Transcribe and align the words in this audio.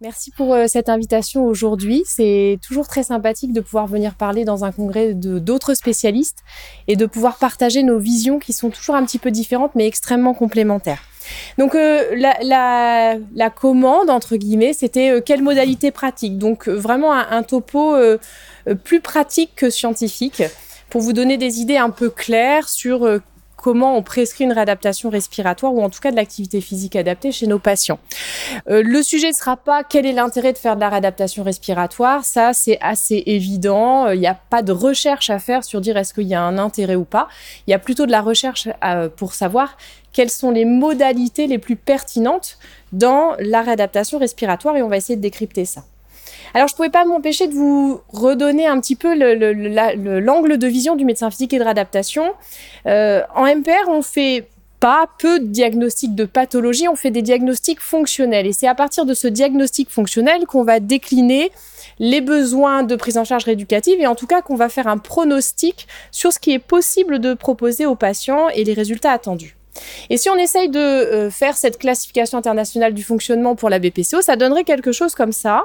Merci 0.00 0.30
pour 0.30 0.54
euh, 0.54 0.66
cette 0.68 0.88
invitation 0.88 1.44
aujourd'hui. 1.44 2.04
C'est 2.06 2.60
toujours 2.64 2.86
très 2.86 3.02
sympathique 3.02 3.52
de 3.52 3.60
pouvoir 3.60 3.88
venir 3.88 4.14
parler 4.14 4.44
dans 4.44 4.64
un 4.64 4.70
congrès 4.70 5.12
de 5.12 5.40
d'autres 5.40 5.74
spécialistes 5.74 6.44
et 6.86 6.94
de 6.94 7.04
pouvoir 7.04 7.36
partager 7.36 7.82
nos 7.82 7.98
visions 7.98 8.38
qui 8.38 8.52
sont 8.52 8.70
toujours 8.70 8.94
un 8.94 9.04
petit 9.04 9.18
peu 9.18 9.32
différentes 9.32 9.74
mais 9.74 9.88
extrêmement 9.88 10.34
complémentaires. 10.34 11.02
Donc 11.58 11.74
euh, 11.74 12.14
la, 12.14 13.50
commande 13.50 14.08
entre 14.08 14.36
guillemets, 14.36 14.72
c'était 14.72 15.10
euh, 15.10 15.20
quelle 15.20 15.42
modalité 15.42 15.90
pratique? 15.90 16.38
Donc 16.38 16.68
vraiment 16.68 17.12
un 17.12 17.42
topo 17.42 17.96
plus 18.84 19.00
pratique 19.00 19.56
que 19.56 19.68
scientifique 19.68 20.44
pour 20.90 21.00
vous 21.00 21.12
donner 21.12 21.38
des 21.38 21.58
idées 21.60 21.76
un 21.76 21.90
peu 21.90 22.08
claires 22.08 22.68
sur 22.68 23.20
comment 23.58 23.96
on 23.96 24.02
prescrit 24.02 24.44
une 24.44 24.52
réadaptation 24.52 25.10
respiratoire 25.10 25.74
ou 25.74 25.82
en 25.82 25.90
tout 25.90 25.98
cas 26.00 26.10
de 26.10 26.16
l'activité 26.16 26.60
physique 26.60 26.96
adaptée 26.96 27.32
chez 27.32 27.46
nos 27.46 27.58
patients. 27.58 27.98
Euh, 28.70 28.82
le 28.82 29.02
sujet 29.02 29.28
ne 29.28 29.34
sera 29.34 29.56
pas 29.56 29.82
quel 29.82 30.06
est 30.06 30.12
l'intérêt 30.12 30.52
de 30.52 30.58
faire 30.58 30.76
de 30.76 30.80
la 30.80 30.88
réadaptation 30.88 31.42
respiratoire. 31.42 32.24
Ça, 32.24 32.52
c'est 32.52 32.78
assez 32.80 33.24
évident. 33.26 34.06
Euh, 34.06 34.14
il 34.14 34.20
n'y 34.20 34.28
a 34.28 34.38
pas 34.48 34.62
de 34.62 34.72
recherche 34.72 35.28
à 35.28 35.38
faire 35.40 35.64
sur 35.64 35.80
dire 35.80 35.96
est-ce 35.96 36.14
qu'il 36.14 36.28
y 36.28 36.34
a 36.34 36.42
un 36.42 36.56
intérêt 36.56 36.94
ou 36.94 37.04
pas. 37.04 37.28
Il 37.66 37.72
y 37.72 37.74
a 37.74 37.78
plutôt 37.78 38.06
de 38.06 38.12
la 38.12 38.22
recherche 38.22 38.68
euh, 38.84 39.08
pour 39.08 39.34
savoir 39.34 39.76
quelles 40.12 40.30
sont 40.30 40.52
les 40.52 40.64
modalités 40.64 41.48
les 41.48 41.58
plus 41.58 41.76
pertinentes 41.76 42.58
dans 42.92 43.32
la 43.40 43.62
réadaptation 43.62 44.18
respiratoire 44.18 44.76
et 44.76 44.82
on 44.82 44.88
va 44.88 44.96
essayer 44.96 45.16
de 45.16 45.22
décrypter 45.22 45.64
ça. 45.64 45.84
Alors, 46.54 46.68
je 46.68 46.74
ne 46.74 46.76
pouvais 46.76 46.90
pas 46.90 47.04
m'empêcher 47.04 47.46
de 47.46 47.54
vous 47.54 48.00
redonner 48.08 48.66
un 48.66 48.80
petit 48.80 48.96
peu 48.96 49.14
l'angle 50.20 50.58
de 50.58 50.66
vision 50.66 50.96
du 50.96 51.04
médecin 51.04 51.30
physique 51.30 51.52
et 51.54 51.58
de 51.58 51.64
réadaptation. 51.64 52.32
Euh, 52.86 53.22
en 53.34 53.44
MPR, 53.44 53.88
on 53.88 54.02
fait 54.02 54.48
pas 54.80 55.06
peu 55.18 55.40
de 55.40 55.46
diagnostics 55.46 56.14
de 56.14 56.24
pathologie, 56.24 56.88
on 56.88 56.96
fait 56.96 57.10
des 57.10 57.22
diagnostics 57.22 57.80
fonctionnels. 57.80 58.46
Et 58.46 58.52
c'est 58.52 58.68
à 58.68 58.74
partir 58.74 59.04
de 59.06 59.14
ce 59.14 59.26
diagnostic 59.26 59.90
fonctionnel 59.90 60.46
qu'on 60.46 60.62
va 60.62 60.80
décliner 60.80 61.50
les 61.98 62.20
besoins 62.20 62.84
de 62.84 62.94
prise 62.94 63.18
en 63.18 63.24
charge 63.24 63.44
rééducative 63.44 64.00
et 64.00 64.06
en 64.06 64.14
tout 64.14 64.26
cas 64.26 64.40
qu'on 64.40 64.54
va 64.54 64.68
faire 64.68 64.86
un 64.86 64.98
pronostic 64.98 65.88
sur 66.12 66.32
ce 66.32 66.38
qui 66.38 66.52
est 66.52 66.60
possible 66.60 67.18
de 67.18 67.34
proposer 67.34 67.86
aux 67.86 67.96
patients 67.96 68.48
et 68.50 68.62
les 68.62 68.74
résultats 68.74 69.10
attendus. 69.10 69.57
Et 70.10 70.16
si 70.16 70.30
on 70.30 70.36
essaye 70.36 70.68
de 70.68 70.78
euh, 70.78 71.30
faire 71.30 71.56
cette 71.56 71.78
classification 71.78 72.38
internationale 72.38 72.94
du 72.94 73.02
fonctionnement 73.02 73.56
pour 73.56 73.70
la 73.70 73.78
BPCO, 73.78 74.22
ça 74.22 74.36
donnerait 74.36 74.64
quelque 74.64 74.92
chose 74.92 75.14
comme 75.14 75.32
ça, 75.32 75.64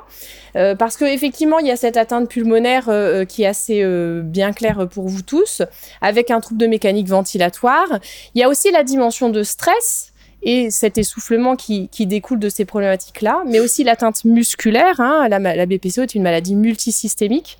euh, 0.55 0.75
parce 0.75 0.97
qu'effectivement, 0.97 1.59
il 1.59 1.67
y 1.67 1.71
a 1.71 1.75
cette 1.75 1.97
atteinte 1.97 2.29
pulmonaire 2.29 2.89
euh, 2.89 3.25
qui 3.25 3.43
est 3.43 3.47
assez 3.47 3.83
bien 4.23 4.53
claire 4.53 4.87
pour 4.89 5.07
vous 5.07 5.21
tous, 5.21 5.61
avec 6.01 6.31
un 6.31 6.39
trouble 6.39 6.59
de 6.59 6.67
mécanique 6.67 7.07
ventilatoire. 7.07 7.87
Il 8.35 8.41
y 8.41 8.43
a 8.43 8.49
aussi 8.49 8.71
la 8.71 8.83
dimension 8.83 9.29
de 9.29 9.43
stress 9.43 10.13
et 10.43 10.69
cet 10.71 10.97
essoufflement 10.97 11.55
qui, 11.55 11.89
découle 11.99 12.39
de 12.39 12.49
ces 12.49 12.65
problématiques-là, 12.65 13.43
mais 13.47 13.59
aussi 13.59 13.83
l'atteinte 13.83 14.25
musculaire. 14.25 14.99
Hein. 14.99 15.27
La, 15.29 15.39
la, 15.39 15.65
BPCO 15.65 16.01
est 16.01 16.15
une 16.15 16.23
maladie 16.23 16.55
multisystémique. 16.55 17.57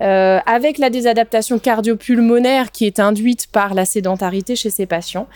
Euh, 0.00 0.38
avec 0.46 0.78
la 0.78 0.90
désadaptation 0.90 1.58
cardiopulmonaire 1.58 2.70
qui 2.70 2.86
est 2.86 3.00
induite 3.00 3.48
par 3.50 3.74
la 3.74 3.84
sédentarité 3.84 4.54
chez 4.56 4.70
ces 4.70 4.86
patients, 4.86 5.26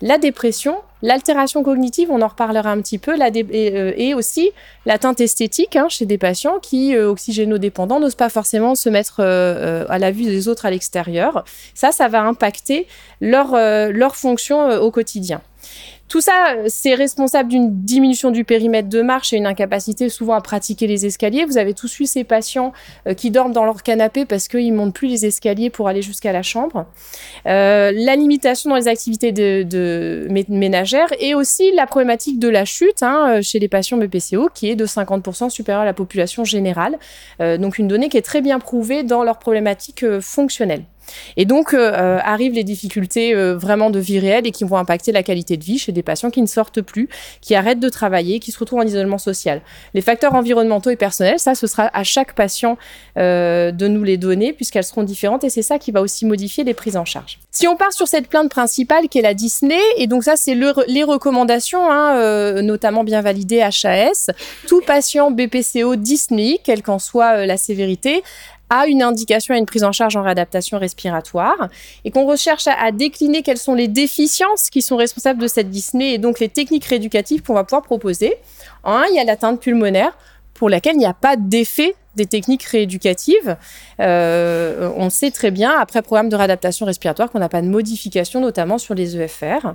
la 0.00 0.18
dépression, 0.18 0.76
l'altération 1.02 1.64
cognitive, 1.64 2.10
on 2.10 2.22
en 2.22 2.28
reparlera 2.28 2.70
un 2.70 2.80
petit 2.80 2.98
peu, 2.98 3.16
euh, 3.20 3.92
et, 3.96 4.14
aussi 4.14 4.52
l'atteinte 4.86 5.20
esthétique 5.20 5.74
hein, 5.74 5.88
chez 5.88 6.06
des 6.06 6.18
patients 6.18 6.60
qui, 6.60 6.94
euh, 6.94 7.10
oxygénodépendants, 7.10 7.98
n'osent 7.98 8.14
pas 8.14 8.28
forcément 8.28 8.74
se 8.74 8.88
mettre 8.88 9.20
à 9.20 9.98
la 9.98 10.10
vue 10.10 10.24
des 10.24 10.48
autres 10.48 10.66
à 10.66 10.70
l'extérieur. 10.70 11.44
Ça, 11.74 11.90
ça 11.90 12.08
va 12.08 12.22
impacter 12.22 12.86
leur, 13.20 13.56
leur 13.56 14.16
fonction 14.16 14.68
au 14.80 14.90
quotidien. 14.90 15.40
Tout 16.12 16.20
ça, 16.20 16.56
c'est 16.66 16.94
responsable 16.94 17.48
d'une 17.48 17.84
diminution 17.84 18.30
du 18.30 18.44
périmètre 18.44 18.90
de 18.90 19.00
marche 19.00 19.32
et 19.32 19.38
une 19.38 19.46
incapacité 19.46 20.10
souvent 20.10 20.34
à 20.34 20.42
pratiquer 20.42 20.86
les 20.86 21.06
escaliers. 21.06 21.46
Vous 21.46 21.56
avez 21.56 21.72
tous 21.72 21.96
vu 21.96 22.04
ces 22.04 22.22
patients 22.22 22.74
euh, 23.06 23.14
qui 23.14 23.30
dorment 23.30 23.54
dans 23.54 23.64
leur 23.64 23.82
canapé 23.82 24.26
parce 24.26 24.46
qu'ils 24.46 24.74
montent 24.74 24.92
plus 24.92 25.08
les 25.08 25.24
escaliers 25.24 25.70
pour 25.70 25.88
aller 25.88 26.02
jusqu'à 26.02 26.30
la 26.32 26.42
chambre. 26.42 26.84
Euh, 27.46 27.92
la 27.94 28.14
limitation 28.14 28.68
dans 28.68 28.76
les 28.76 28.88
activités 28.88 29.32
de, 29.32 30.28
ménagères 30.50 31.08
et 31.18 31.34
aussi 31.34 31.72
la 31.72 31.86
problématique 31.86 32.38
de 32.38 32.50
la 32.50 32.66
chute 32.66 33.02
hein, 33.02 33.36
euh, 33.38 33.40
chez 33.40 33.58
les 33.58 33.68
patients 33.68 33.96
BPCO 33.96 34.50
qui 34.52 34.68
est 34.68 34.76
de 34.76 34.84
50% 34.84 35.48
supérieure 35.48 35.80
à 35.80 35.86
la 35.86 35.94
population 35.94 36.44
générale. 36.44 36.98
donc 37.40 37.78
une 37.78 37.88
donnée 37.88 38.10
qui 38.10 38.18
est 38.18 38.22
très 38.22 38.42
bien 38.42 38.58
prouvée 38.58 39.02
dans 39.02 39.24
leurs 39.24 39.38
problématiques 39.38 40.04
fonctionnelles. 40.20 40.84
Et 41.36 41.44
donc 41.44 41.74
euh, 41.74 41.92
euh, 41.92 42.18
arrivent 42.22 42.54
les 42.54 42.64
difficultés 42.64 43.34
euh, 43.34 43.56
vraiment 43.56 43.90
de 43.90 43.98
vie 43.98 44.18
réelle 44.18 44.46
et 44.46 44.50
qui 44.50 44.64
vont 44.64 44.76
impacter 44.76 45.12
la 45.12 45.22
qualité 45.22 45.56
de 45.56 45.64
vie 45.64 45.78
chez 45.78 45.92
des 45.92 46.02
patients 46.02 46.30
qui 46.30 46.42
ne 46.42 46.46
sortent 46.46 46.80
plus, 46.80 47.08
qui 47.40 47.54
arrêtent 47.54 47.80
de 47.80 47.88
travailler, 47.88 48.38
qui 48.38 48.52
se 48.52 48.58
retrouvent 48.58 48.80
en 48.80 48.86
isolement 48.86 49.18
social. 49.18 49.62
Les 49.94 50.00
facteurs 50.00 50.34
environnementaux 50.34 50.90
et 50.90 50.96
personnels, 50.96 51.38
ça, 51.38 51.54
ce 51.54 51.66
sera 51.66 51.90
à 51.92 52.04
chaque 52.04 52.34
patient 52.34 52.76
de 53.16 53.88
nous 53.88 54.04
les 54.04 54.16
donner 54.16 54.52
puisqu'elles 54.52 54.84
seront 54.84 55.02
différentes 55.02 55.44
et 55.44 55.50
c'est 55.50 55.62
ça 55.62 55.78
qui 55.78 55.90
va 55.90 56.00
aussi 56.00 56.26
modifier 56.26 56.64
les 56.64 56.74
prises 56.74 56.96
en 56.96 57.04
charge. 57.04 57.38
Si 57.50 57.66
on 57.68 57.76
part 57.76 57.92
sur 57.92 58.08
cette 58.08 58.28
plainte 58.28 58.50
principale 58.50 59.08
qui 59.08 59.18
est 59.18 59.22
la 59.22 59.34
Disney, 59.34 59.78
et 59.96 60.06
donc 60.06 60.24
ça, 60.24 60.36
c'est 60.36 60.54
les 60.54 61.02
recommandations, 61.02 61.90
hein, 61.90 62.62
notamment 62.62 63.04
bien 63.04 63.20
validées 63.20 63.60
HAS, 63.60 64.30
tout 64.66 64.80
patient 64.86 65.30
BPCO 65.30 65.96
Disney, 65.96 66.58
quelle 66.62 66.82
qu'en 66.82 66.98
soit 66.98 67.46
la 67.46 67.56
sévérité, 67.56 68.22
a 68.72 68.86
une 68.86 69.02
indication 69.02 69.54
à 69.54 69.58
une 69.58 69.66
prise 69.66 69.84
en 69.84 69.92
charge 69.92 70.16
en 70.16 70.22
réadaptation 70.22 70.78
respiratoire 70.78 71.68
et 72.06 72.10
qu'on 72.10 72.24
recherche 72.24 72.66
à, 72.66 72.90
décliner 72.90 73.42
quelles 73.42 73.58
sont 73.58 73.74
les 73.74 73.86
déficiences 73.86 74.70
qui 74.70 74.80
sont 74.80 74.96
responsables 74.96 75.40
de 75.40 75.46
cette 75.46 75.68
dyspnée 75.68 76.14
et 76.14 76.18
donc 76.18 76.40
les 76.40 76.48
techniques 76.48 76.86
rééducatives 76.86 77.42
qu'on 77.42 77.52
va 77.52 77.64
pouvoir 77.64 77.82
proposer. 77.82 78.34
En 78.82 78.94
un, 78.94 79.04
il 79.10 79.16
y 79.16 79.18
a 79.18 79.24
l'atteinte 79.24 79.60
pulmonaire 79.60 80.16
pour 80.54 80.70
laquelle 80.70 80.94
il 80.94 81.00
n'y 81.00 81.06
a 81.06 81.12
pas 81.12 81.36
d'effet 81.36 81.94
des 82.16 82.26
techniques 82.26 82.64
rééducatives. 82.64 83.56
Euh, 84.00 84.90
on 84.96 85.10
sait 85.10 85.30
très 85.30 85.50
bien, 85.50 85.72
après 85.78 86.02
programme 86.02 86.28
de 86.28 86.36
réadaptation 86.36 86.86
respiratoire, 86.86 87.30
qu'on 87.30 87.38
n'a 87.38 87.48
pas 87.48 87.62
de 87.62 87.68
modification, 87.68 88.40
notamment 88.40 88.78
sur 88.78 88.94
les 88.94 89.16
EFR. 89.16 89.74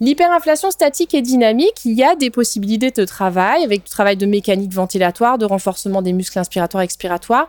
L'hyperinflation 0.00 0.70
statique 0.70 1.14
et 1.14 1.22
dynamique, 1.22 1.84
il 1.84 1.92
y 1.92 2.02
a 2.02 2.16
des 2.16 2.30
possibilités 2.30 2.90
de 2.90 3.04
travail 3.04 3.62
avec 3.62 3.84
du 3.84 3.90
travail 3.90 4.16
de 4.16 4.26
mécanique 4.26 4.72
ventilatoire, 4.72 5.38
de 5.38 5.44
renforcement 5.44 6.02
des 6.02 6.12
muscles 6.12 6.38
inspiratoires 6.38 6.82
et 6.82 6.84
expiratoires. 6.84 7.46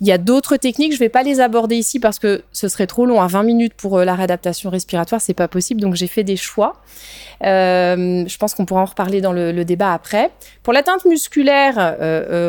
Il 0.00 0.06
y 0.06 0.12
a 0.12 0.18
d'autres 0.18 0.56
techniques, 0.56 0.92
je 0.92 0.96
ne 0.96 1.00
vais 1.00 1.08
pas 1.08 1.22
les 1.22 1.40
aborder 1.40 1.76
ici 1.76 1.98
parce 1.98 2.18
que 2.18 2.42
ce 2.52 2.68
serait 2.68 2.86
trop 2.86 3.06
long, 3.06 3.20
à 3.20 3.26
20 3.26 3.42
minutes 3.42 3.74
pour 3.74 3.98
euh, 3.98 4.04
la 4.04 4.14
réadaptation 4.14 4.70
respiratoire, 4.70 5.20
c'est 5.20 5.34
pas 5.34 5.48
possible, 5.48 5.80
donc 5.80 5.94
j'ai 5.94 6.06
fait 6.06 6.24
des 6.24 6.36
choix. 6.36 6.76
Euh, 7.44 8.24
je 8.26 8.38
pense 8.38 8.54
qu'on 8.54 8.64
pourra 8.64 8.82
en 8.82 8.86
reparler 8.86 9.20
dans 9.20 9.32
le, 9.32 9.64
débat 9.64 9.92
après. 9.92 10.30
Pour 10.62 10.72
l'atteinte 10.72 11.04
musculaire, 11.06 11.96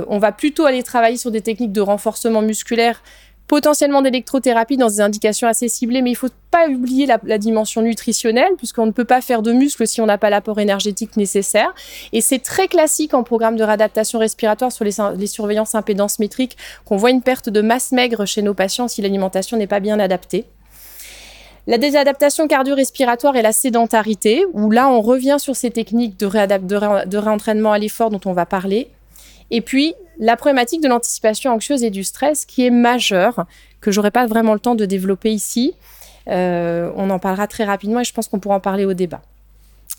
on 0.07 0.19
va 0.19 0.31
plutôt 0.31 0.65
aller 0.65 0.83
travailler 0.83 1.16
sur 1.17 1.31
des 1.31 1.41
techniques 1.41 1.71
de 1.73 1.81
renforcement 1.81 2.41
musculaire 2.41 3.01
potentiellement 3.47 4.01
d'électrothérapie 4.01 4.77
dans 4.77 4.89
des 4.89 5.01
indications 5.01 5.47
assez 5.47 5.69
ciblées, 5.69 6.01
mais 6.01 6.11
il 6.11 6.15
faut 6.15 6.27
pas 6.51 6.67
oublier 6.67 7.05
la, 7.05 7.37
dimension 7.37 7.81
nutritionnelle, 7.81 8.51
puisqu'on 8.57 8.85
ne 8.85 8.91
peut 8.91 9.05
pas 9.05 9.21
faire 9.21 9.41
de 9.41 9.53
muscles 9.53 9.87
si 9.87 10.01
on 10.01 10.05
n'a 10.05 10.17
pas 10.17 10.29
l'apport 10.29 10.59
énergétique 10.59 11.15
nécessaire. 11.15 11.73
Et 12.11 12.19
c'est 12.19 12.39
très 12.39 12.67
classique 12.67 13.13
en 13.13 13.23
programme 13.23 13.55
de 13.55 13.63
réadaptation 13.63 14.19
respiratoire 14.19 14.71
sur 14.71 14.83
les, 14.83 15.27
surveillances 15.27 15.75
impédance 15.75 16.19
métrique 16.19 16.57
qu'on 16.85 16.97
voit 16.97 17.09
une 17.09 17.21
perte 17.21 17.49
de 17.49 17.61
masse 17.61 17.93
maigre 17.93 18.25
chez 18.25 18.41
nos 18.41 18.53
patients 18.53 18.89
si 18.89 19.01
l'alimentation 19.01 19.55
n'est 19.57 19.67
pas 19.67 19.79
bien 19.79 19.99
adaptée. 19.99 20.45
La 21.67 21.77
désadaptation 21.77 22.47
cardio-respiratoire 22.47 23.35
et 23.35 23.41
la 23.41 23.51
sédentarité, 23.51 24.45
où 24.53 24.71
là 24.71 24.89
on 24.89 25.01
revient 25.01 25.35
sur 25.37 25.55
ces 25.55 25.69
techniques 25.69 26.17
de 26.17 27.17
réentraînement 27.17 27.71
à 27.73 27.77
l'effort 27.77 28.09
dont 28.09 28.21
on 28.25 28.33
va 28.33 28.45
parler. 28.45 28.89
Et 29.51 29.61
puis, 29.61 29.93
la 30.19 30.35
problématique 30.35 30.81
de 30.81 30.87
l'anticipation 30.87 31.51
anxieuse 31.51 31.83
et 31.83 31.89
du 31.89 32.03
stress 32.03 32.45
qui 32.45 32.65
est 32.65 32.69
majeure, 32.69 33.45
que 33.81 33.91
j'aurai 33.91 34.11
pas 34.11 34.25
vraiment 34.25 34.53
le 34.53 34.59
temps 34.59 34.75
de 34.75 34.85
développer 34.85 35.31
ici. 35.31 35.73
Euh, 36.27 36.91
on 36.95 37.09
en 37.09 37.19
parlera 37.19 37.47
très 37.47 37.63
rapidement 37.63 38.01
et 38.01 38.03
je 38.03 38.13
pense 38.13 38.27
qu'on 38.27 38.39
pourra 38.39 38.55
en 38.55 38.59
parler 38.59 38.85
au 38.85 38.93
débat. 38.93 39.21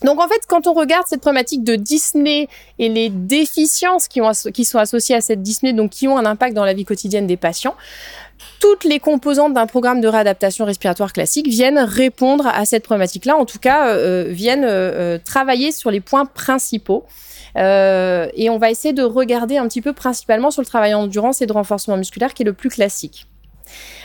Donc 0.03 0.21
en 0.21 0.27
fait, 0.27 0.41
quand 0.47 0.67
on 0.67 0.73
regarde 0.73 1.05
cette 1.07 1.21
problématique 1.21 1.63
de 1.63 1.75
Disney 1.75 2.47
et 2.77 2.89
les 2.89 3.09
déficiences 3.09 4.07
qui, 4.07 4.21
ont, 4.21 4.31
qui 4.53 4.63
sont 4.63 4.77
associées 4.77 5.15
à 5.15 5.21
cette 5.21 5.41
Disney, 5.41 5.73
donc 5.73 5.91
qui 5.91 6.07
ont 6.07 6.17
un 6.17 6.25
impact 6.25 6.55
dans 6.55 6.65
la 6.65 6.73
vie 6.73 6.85
quotidienne 6.85 7.27
des 7.27 7.37
patients, 7.37 7.75
toutes 8.59 8.83
les 8.83 8.99
composantes 8.99 9.53
d'un 9.53 9.67
programme 9.67 10.01
de 10.01 10.07
réadaptation 10.07 10.65
respiratoire 10.65 11.13
classique 11.13 11.47
viennent 11.47 11.79
répondre 11.79 12.47
à 12.47 12.65
cette 12.65 12.83
problématique-là, 12.83 13.35
en 13.35 13.45
tout 13.45 13.59
cas 13.59 13.89
euh, 13.89 14.27
viennent 14.29 14.65
euh, 14.65 15.17
travailler 15.17 15.71
sur 15.71 15.91
les 15.91 15.99
points 15.99 16.25
principaux 16.25 17.05
euh, 17.57 18.27
et 18.35 18.49
on 18.49 18.57
va 18.57 18.69
essayer 18.69 18.93
de 18.93 19.03
regarder 19.03 19.57
un 19.57 19.67
petit 19.67 19.81
peu 19.81 19.93
principalement 19.93 20.51
sur 20.51 20.61
le 20.61 20.67
travail 20.67 20.93
en 20.93 21.01
endurance 21.01 21.41
et 21.41 21.45
de 21.45 21.53
renforcement 21.53 21.97
musculaire 21.97 22.33
qui 22.33 22.43
est 22.43 22.45
le 22.45 22.53
plus 22.53 22.69
classique. 22.69 23.25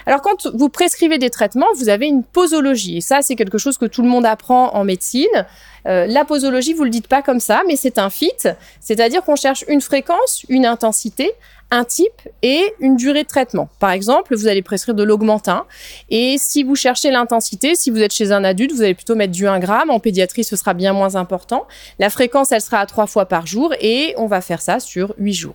Alors 0.06 0.23
quand 0.23 0.47
vous 0.55 0.69
prescrivez 0.69 1.19
des 1.19 1.31
traitements, 1.31 1.67
vous 1.77 1.89
avez 1.89 2.06
une 2.06 2.23
posologie. 2.23 2.99
Et 2.99 3.01
ça, 3.01 3.23
c'est 3.23 3.37
quelque 3.37 3.59
chose 3.59 3.79
que 3.79 3.87
tout 3.87 4.03
le 4.03 4.09
monde 4.09 4.27
apprend 4.27 4.75
en 4.75 4.85
médecine. 4.85 5.47
Euh, 5.87 6.06
la 6.06 6.25
posologie, 6.25 6.73
vous 6.73 6.85
le 6.85 6.91
dites 6.91 7.09
pas 7.09 7.23
comme 7.23 7.41
ça, 7.41 7.62
mais 7.67 7.77
c'est 7.77 7.99
un 7.99 8.11
fit. 8.11 8.33
C'est-à-dire 8.81 9.23
qu'on 9.23 9.37
cherche 9.37 9.65
une 9.69 9.81
fréquence, 9.81 10.45
une 10.49 10.67
intensité 10.67 11.33
un 11.71 11.85
type 11.85 12.29
et 12.43 12.73
une 12.79 12.97
durée 12.97 13.25
de 13.25 13.29
traitement. 13.29 13.69
Par 13.81 13.91
exemple, 13.91 14.37
vous 14.37 14.47
allez 14.47 14.62
prescrire 14.62 14.95
de 14.95 15.03
l'augmentin 15.03 15.65
et 16.09 16.37
si 16.39 16.62
vous 16.62 16.77
cherchez 16.77 17.11
l'intensité, 17.11 17.75
si 17.75 17.91
vous 17.91 18.01
êtes 18.01 18.12
chez 18.12 18.33
un 18.33 18.45
adulte, 18.45 18.73
vous 18.73 18.83
allez 18.83 18.95
plutôt 18.95 19.17
mettre 19.17 19.33
du 19.33 19.49
1 19.49 19.59
gramme. 19.59 19.91
En 19.91 19.99
pédiatrie, 19.99 20.45
ce 20.45 20.56
sera 20.56 20.75
bien 20.75 20.93
moins 20.93 21.17
important. 21.17 21.67
La 21.99 22.11
fréquence, 22.11 22.53
elle 22.53 22.61
sera 22.61 22.79
à 22.79 22.87
trois 22.87 23.06
fois 23.06 23.27
par 23.27 23.47
jour 23.47 23.75
et 23.81 24.15
on 24.17 24.27
va 24.27 24.41
faire 24.41 24.62
ça 24.62 24.79
sur 24.79 25.15
8 25.19 25.33
jours. 25.33 25.55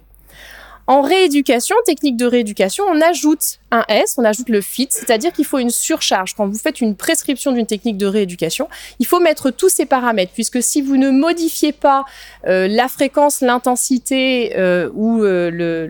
En 0.89 1.03
rééducation, 1.03 1.75
technique 1.85 2.17
de 2.17 2.25
rééducation, 2.25 2.83
on 2.89 2.99
ajoute 2.99 3.59
un 3.69 3.85
S, 3.89 4.15
on 4.17 4.25
ajoute 4.25 4.49
le 4.49 4.59
FIT, 4.59 4.87
c'est-à-dire 4.89 5.31
qu'il 5.31 5.45
faut 5.45 5.59
une 5.59 5.69
surcharge. 5.69 6.33
Quand 6.33 6.47
vous 6.47 6.57
faites 6.57 6.81
une 6.81 6.95
prescription 6.95 7.51
d'une 7.51 7.67
technique 7.67 7.95
de 7.95 8.07
rééducation, 8.07 8.67
il 8.97 9.05
faut 9.05 9.19
mettre 9.19 9.51
tous 9.51 9.69
ces 9.69 9.85
paramètres, 9.85 10.31
puisque 10.33 10.63
si 10.63 10.81
vous 10.81 10.97
ne 10.97 11.11
modifiez 11.11 11.73
pas 11.73 12.05
euh, 12.47 12.67
la 12.67 12.87
fréquence, 12.87 13.41
l'intensité 13.41 14.57
euh, 14.57 14.89
ou 14.95 15.21
euh, 15.23 15.51
le, 15.51 15.85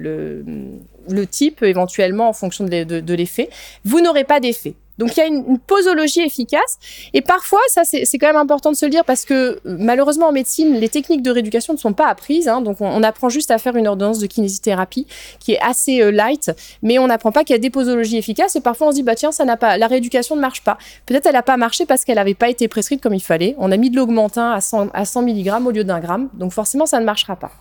le, 1.07 1.27
type 1.27 1.63
éventuellement 1.63 2.27
en 2.27 2.33
fonction 2.33 2.65
de 2.65 3.13
l'effet, 3.13 3.49
vous 3.85 4.01
n'aurez 4.01 4.25
pas 4.25 4.41
d'effet. 4.41 4.75
Donc 4.99 5.15
il 5.15 5.19
y 5.21 5.23
a 5.23 5.25
une, 5.25 5.57
posologie 5.57 6.21
efficace. 6.21 6.77
Et 7.13 7.21
parfois, 7.21 7.61
ça 7.69 7.83
c'est 7.85 8.17
quand 8.17 8.27
même 8.27 8.35
important 8.35 8.71
de 8.71 8.75
se 8.75 8.85
le 8.85 8.91
dire 8.91 9.05
parce 9.05 9.25
que 9.25 9.59
malheureusement 9.63 10.27
en 10.27 10.31
médecine, 10.31 10.75
les 10.75 10.89
techniques 10.89 11.21
de 11.21 11.31
rééducation 11.31 11.73
ne 11.73 11.79
sont 11.79 11.93
pas 11.93 12.07
apprises. 12.07 12.47
Hein. 12.47 12.61
donc 12.61 12.81
on, 12.81 13.01
apprend 13.01 13.29
juste 13.29 13.49
à 13.49 13.57
faire 13.57 13.77
une 13.77 13.87
ordonnance 13.87 14.19
de 14.19 14.27
kinésithérapie 14.27 15.07
qui 15.39 15.53
est 15.53 15.59
assez 15.61 16.01
euh, 16.01 16.11
light, 16.11 16.51
mais 16.83 16.99
on 16.99 17.07
n'apprend 17.07 17.31
pas 17.31 17.45
qu'il 17.45 17.55
y 17.55 17.59
a 17.59 17.61
des 17.61 17.69
posologies 17.69 18.17
efficaces. 18.17 18.57
Et 18.57 18.61
parfois 18.61 18.87
on 18.87 18.91
se 18.91 18.95
dit 18.95 19.03
bah 19.03 19.15
tiens 19.15 19.31
ça 19.31 19.45
n'a 19.45 19.55
pas, 19.55 19.77
la 19.77 19.87
rééducation 19.87 20.35
ne 20.35 20.41
marche 20.41 20.63
pas. 20.63 20.77
Peut-être 21.05 21.25
elle 21.25 21.33
n'a 21.33 21.43
pas 21.43 21.55
marché 21.55 21.85
parce 21.85 22.03
qu'elle 22.03 22.17
n'avait 22.17 22.33
pas 22.33 22.49
été 22.49 22.67
prescrite 22.67 23.01
comme 23.01 23.13
il 23.13 23.23
fallait. 23.23 23.55
On 23.57 23.71
a 23.71 23.77
mis 23.77 23.89
de 23.89 23.95
l'augmentin 23.95 24.51
à 24.51 24.59
100, 24.59 24.89
à 24.93 25.05
100 25.05 25.21
mg 25.23 25.65
au 25.65 25.71
lieu 25.71 25.85
d'un 25.85 26.01
gramme. 26.01 26.29
Donc 26.33 26.51
forcément 26.51 26.85
ça 26.85 26.99
ne 26.99 27.05
marchera 27.05 27.37
pas. 27.37 27.51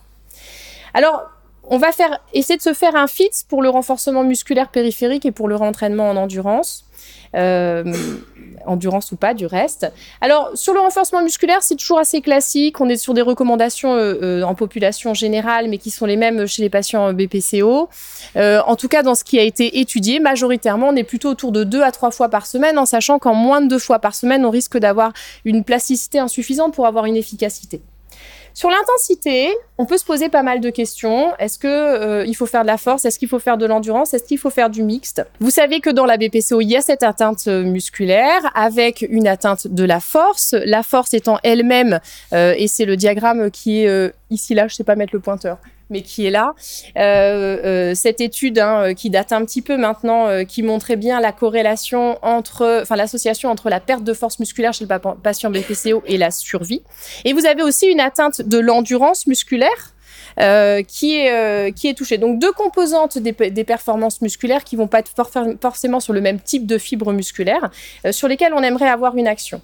Alors 0.93 1.29
on 1.71 1.77
va 1.77 1.91
faire, 1.91 2.19
essayer 2.33 2.57
de 2.57 2.63
se 2.63 2.73
faire 2.73 2.95
un 2.95 3.07
fit 3.07 3.29
pour 3.47 3.61
le 3.61 3.69
renforcement 3.69 4.23
musculaire 4.23 4.69
périphérique 4.69 5.25
et 5.25 5.31
pour 5.31 5.47
le 5.47 5.55
rentraînement 5.55 6.09
en 6.09 6.15
endurance. 6.15 6.88
Euh, 7.35 7.83
endurance 8.65 9.11
ou 9.11 9.15
pas 9.15 9.33
du 9.33 9.45
reste. 9.45 9.91
Alors 10.19 10.51
sur 10.53 10.73
le 10.73 10.79
renforcement 10.79 11.21
musculaire, 11.21 11.61
c'est 11.61 11.75
toujours 11.75 11.99
assez 11.99 12.21
classique. 12.21 12.81
On 12.81 12.89
est 12.89 12.97
sur 12.97 13.13
des 13.13 13.21
recommandations 13.21 13.95
euh, 13.95 14.15
euh, 14.21 14.43
en 14.43 14.53
population 14.53 15.13
générale, 15.13 15.69
mais 15.69 15.77
qui 15.77 15.91
sont 15.91 16.05
les 16.05 16.17
mêmes 16.17 16.45
chez 16.45 16.61
les 16.61 16.69
patients 16.69 17.13
BPCO. 17.13 17.89
en 18.35 18.75
tout 18.75 18.87
cas, 18.87 19.03
dans 19.03 19.15
ce 19.15 19.23
qui 19.23 19.39
a 19.39 19.43
été 19.43 19.79
étudié, 19.79 20.19
majoritairement, 20.19 20.89
on 20.89 20.95
est 20.95 21.03
plutôt 21.03 21.29
autour 21.29 21.51
de 21.51 21.63
deux 21.63 21.81
à 21.81 21.91
trois 21.91 22.11
fois 22.11 22.29
par 22.29 22.45
semaine, 22.45 22.77
en 22.77 22.85
sachant 22.85 23.17
qu'en 23.17 23.33
moins 23.33 23.61
de 23.61 23.67
deux 23.67 23.79
fois 23.79 23.99
par 23.99 24.13
semaine, 24.13 24.45
on 24.45 24.49
risque 24.49 24.77
d'avoir 24.77 25.13
une 25.45 25.63
plasticité 25.63 26.19
insuffisante 26.19 26.73
pour 26.73 26.85
avoir 26.85 27.05
une 27.05 27.15
efficacité. 27.15 27.81
Sur 28.53 28.69
l'intensité, 28.69 29.51
on 29.79 29.85
peut 29.85 29.97
se 29.97 30.03
poser 30.03 30.27
pas 30.27 30.43
mal 30.43 30.59
de 30.59 30.69
questions. 30.69 31.33
Est-ce 31.39 31.57
que 31.57 31.67
euh, 31.67 32.25
il 32.25 32.35
faut 32.35 32.45
faire 32.45 32.63
de 32.63 32.67
la 32.67 32.75
force? 32.75 33.05
Est-ce 33.05 33.17
qu'il 33.17 33.29
faut 33.29 33.39
faire 33.39 33.57
de 33.57 33.65
l'endurance? 33.65 34.13
Est-ce 34.13 34.25
qu'il 34.25 34.37
faut 34.37 34.49
faire 34.49 34.69
du 34.69 34.83
mixte? 34.83 35.25
Vous 35.39 35.51
savez 35.51 35.79
que 35.79 35.89
dans 35.89 36.05
la 36.05 36.17
BPCO, 36.17 36.59
il 36.59 36.67
y 36.67 36.75
a 36.75 36.81
cette 36.81 37.01
atteinte 37.01 37.47
musculaire 37.47 38.51
avec 38.55 39.07
une 39.09 39.25
atteinte 39.25 39.67
de 39.67 39.85
la 39.85 40.01
force. 40.01 40.53
La 40.65 40.83
force 40.83 41.13
étant 41.13 41.39
elle-même, 41.43 42.01
euh, 42.33 42.53
et 42.57 42.67
c'est 42.67 42.83
le 42.83 42.97
diagramme 42.97 43.49
qui 43.51 43.83
est 43.83 43.87
euh, 43.87 44.09
ici 44.29 44.53
là, 44.53 44.67
je 44.67 44.75
sais 44.75 44.83
pas 44.83 44.97
mettre 44.97 45.13
le 45.15 45.21
pointeur 45.21 45.59
mais 45.89 46.01
qui 46.01 46.25
est 46.25 46.31
là. 46.31 46.53
Euh, 46.97 47.01
euh, 47.01 47.95
cette 47.95 48.21
étude 48.21 48.59
hein, 48.59 48.89
euh, 48.89 48.93
qui 48.93 49.09
date 49.09 49.31
un 49.31 49.43
petit 49.45 49.61
peu 49.61 49.77
maintenant, 49.77 50.27
qui 50.45 50.63
montrait 50.63 50.95
bien 50.95 51.19
la 51.19 51.31
corrélation 51.31 52.19
entre, 52.21 52.81
enfin 52.81 52.95
l'association 52.95 53.49
entre 53.49 53.69
la 53.69 53.79
perte 53.79 54.03
de 54.03 54.13
force 54.13 54.39
musculaire 54.39 54.73
chez 54.73 54.85
le 54.85 55.15
patient 55.21 55.49
BPCO 55.49 56.03
et 56.05 56.17
la 56.17 56.31
survie. 56.31 56.81
Et 57.25 57.33
vous 57.33 57.45
avez 57.45 57.63
aussi 57.63 57.87
une 57.87 57.99
atteinte 57.99 58.41
de 58.41 58.59
l'endurance 58.59 59.27
musculaire. 59.27 59.68
Qui 60.87 61.17
est 61.17 61.73
qui 61.75 61.87
est 61.89 61.93
touchée. 61.93 62.17
Donc 62.17 62.39
deux 62.39 62.51
composantes 62.53 63.17
des, 63.17 63.33
des, 63.33 63.63
performances 63.63 64.21
musculaires 64.21 64.63
qui 64.63 64.75
vont 64.75 64.87
pas 64.87 64.99
être 64.99 65.11
forcément 65.61 65.99
sur 65.99 66.13
le 66.13 66.21
même 66.21 66.39
type 66.39 66.65
de 66.65 66.77
fibres 66.77 67.11
musculaires, 67.11 67.69
sur 68.11 68.27
lesquelles 68.27 68.53
on 68.53 68.63
aimerait 68.63 68.89
avoir 68.89 69.17
une 69.17 69.27
action. 69.27 69.61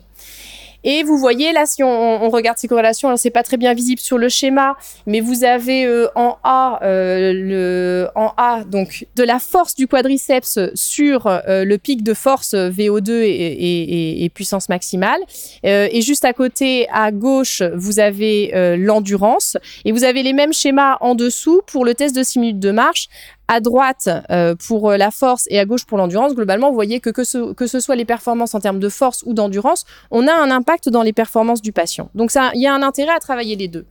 Et 0.86 1.02
vous 1.02 1.18
voyez 1.18 1.52
là, 1.52 1.66
si 1.66 1.84
on, 1.84 2.30
regarde 2.30 2.60
ces 2.60 2.68
corrélations, 2.68 3.08
alors 3.10 3.18
c'est 3.18 3.32
pas 3.32 3.42
très 3.42 3.58
bien 3.58 3.74
visible 3.74 4.00
sur 4.00 4.20
le 4.20 4.30
schéma, 4.30 4.78
mais 5.08 5.20
vous 5.20 5.44
avez 5.44 5.86
euh, 5.86 6.08
en 6.14 6.38
A 6.44 6.80
euh, 6.84 7.34
le 7.34 8.08
en 8.14 8.34
A 8.38 8.64
donc 8.64 9.08
de 9.16 9.24
la 9.24 9.40
force 9.40 9.74
du 9.74 9.88
quadriceps 9.88 10.60
sur 10.76 11.26
euh, 11.26 11.66
le 11.66 11.78
pic 11.80 12.04
de 12.04 12.14
force 12.14 12.54
VO2 12.54 13.10
et, 13.12 14.24
et 14.24 14.30
puissance 14.30 14.70
maximale, 14.70 15.22
et 15.64 16.02
juste 16.02 16.24
à 16.24 16.34
côté 16.34 16.88
à 16.92 17.12
gauche 17.12 17.64
vous 17.74 18.00
avez 18.00 18.52
l'endurance, 18.78 19.58
et 19.86 19.92
vous 19.92 20.04
avez 20.04 20.22
les 20.22 20.34
mêmes 20.34 20.54
schémas 20.54 20.98
en 21.02 21.16
dessous 21.16 21.62
pour 21.66 21.84
le 21.84 21.96
test 21.96 22.16
de 22.16 22.22
6 22.22 22.40
minutes 22.40 22.60
de 22.60 22.72
marche 22.72 23.10
à 23.48 23.60
droite 23.60 24.10
euh, 24.32 24.56
pour 24.68 24.92
euh, 24.92 24.98
la 24.98 25.12
force 25.12 25.46
et 25.50 25.60
à 25.60 25.66
gauche 25.66 25.86
pour 25.86 25.98
l'endurance, 25.98 26.34
globalement, 26.34 26.70
vous 26.70 26.76
voyez 26.76 27.00
que 27.00 27.10
que 27.10 27.24
ce, 27.24 27.54
que 27.54 27.68
ce 27.68 27.80
soit 27.80 27.96
les 27.96 28.06
performances 28.06 28.56
en 28.56 28.60
termes 28.60 28.80
de 28.80 28.90
force 28.90 29.24
ou 29.26 29.34
d'endurance, 29.34 29.86
on 30.12 30.28
a 30.28 30.34
un 30.34 30.52
impact 30.52 30.90
dans 30.90 31.04
les 31.04 31.14
performances 31.14 31.62
du 31.62 31.72
patient. 31.72 32.10
Donc 32.16 32.32
il 32.54 32.62
y 32.62 32.68
a 32.68 32.74
un 32.74 32.82
intérêt 32.82 33.14
à 33.14 33.20
travailler 33.20 33.56
les 33.56 33.68
deux. 33.68 33.86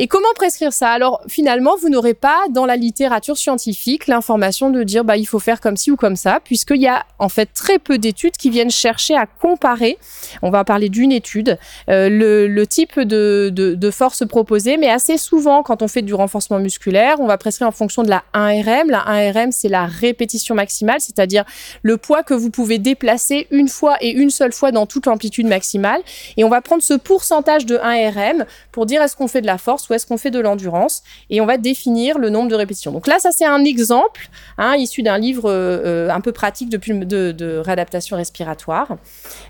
Et 0.00 0.06
comment 0.06 0.32
prescrire 0.36 0.72
ça? 0.72 0.90
Alors 0.90 1.20
finalement, 1.26 1.74
vous 1.82 1.88
n'aurez 1.88 2.14
pas 2.14 2.44
dans 2.50 2.66
la 2.66 2.76
littérature 2.76 3.36
scientifique 3.36 4.06
l'information 4.06 4.70
de 4.70 4.84
dire 4.84 5.02
bah 5.02 5.16
il 5.16 5.26
faut 5.26 5.40
faire 5.40 5.60
comme 5.60 5.76
ci 5.76 5.90
ou 5.90 5.96
comme 5.96 6.14
ça, 6.14 6.38
puisqu'il 6.44 6.80
y 6.80 6.86
a 6.86 7.04
en 7.18 7.28
fait 7.28 7.46
très 7.52 7.80
peu 7.80 7.98
d'études 7.98 8.36
qui 8.36 8.48
viennent 8.48 8.70
chercher 8.70 9.16
à 9.16 9.26
comparer. 9.26 9.98
On 10.42 10.50
va 10.50 10.62
parler 10.62 10.88
d'une 10.88 11.10
étude, 11.10 11.58
euh, 11.90 12.08
le, 12.08 12.66
type 12.68 13.00
de, 13.00 13.90
force 13.90 14.24
proposée, 14.24 14.76
mais 14.76 14.88
assez 14.88 15.18
souvent 15.18 15.64
quand 15.64 15.82
on 15.82 15.88
fait 15.88 16.02
du 16.02 16.14
renforcement 16.14 16.60
musculaire, 16.60 17.16
on 17.18 17.26
va 17.26 17.36
prescrire 17.36 17.66
en 17.66 17.72
fonction 17.72 18.04
de 18.04 18.08
la 18.08 18.22
1RM. 18.34 18.88
La 18.90 19.00
1RM, 19.00 19.50
c'est 19.50 19.68
la 19.68 19.86
répétition 19.86 20.54
maximale, 20.54 21.00
c'est-à-dire 21.00 21.44
le 21.82 21.96
poids 21.96 22.22
que 22.22 22.34
vous 22.34 22.50
pouvez 22.50 22.78
déplacer 22.78 23.48
une 23.50 23.68
fois 23.68 23.96
et 24.00 24.10
une 24.10 24.30
seule 24.30 24.52
fois 24.52 24.70
dans 24.70 24.86
toute 24.86 25.06
l'amplitude 25.06 25.48
maximale. 25.48 26.02
Et 26.36 26.44
on 26.44 26.48
va 26.48 26.60
prendre 26.60 26.84
ce 26.84 26.94
pourcentage 26.94 27.66
de 27.66 27.78
1RM 27.78 28.46
pour 28.70 28.86
dire 28.86 29.02
est-ce 29.02 29.16
qu'on 29.16 29.26
fait 29.26 29.40
de 29.40 29.46
la 29.46 29.58
force 29.58 29.87
ou 29.90 29.94
est-ce 29.94 30.06
qu'on 30.06 30.18
fait 30.18 30.30
de 30.30 30.40
l'endurance 30.40 31.02
et 31.30 31.40
on 31.40 31.46
va 31.46 31.56
définir 31.56 32.18
le 32.18 32.30
nombre 32.30 32.48
de 32.48 32.54
répétitions. 32.54 32.92
Donc 32.92 33.06
là, 33.06 33.18
ça 33.18 33.30
c'est 33.32 33.46
un 33.46 33.64
exemple 33.64 34.28
hein, 34.56 34.76
issu 34.76 35.02
d'un 35.02 35.18
livre 35.18 35.50
euh, 35.50 36.08
un 36.10 36.20
peu 36.20 36.32
pratique 36.32 36.68
de 36.68 37.58
réadaptation 37.58 38.16
respiratoire 38.16 38.96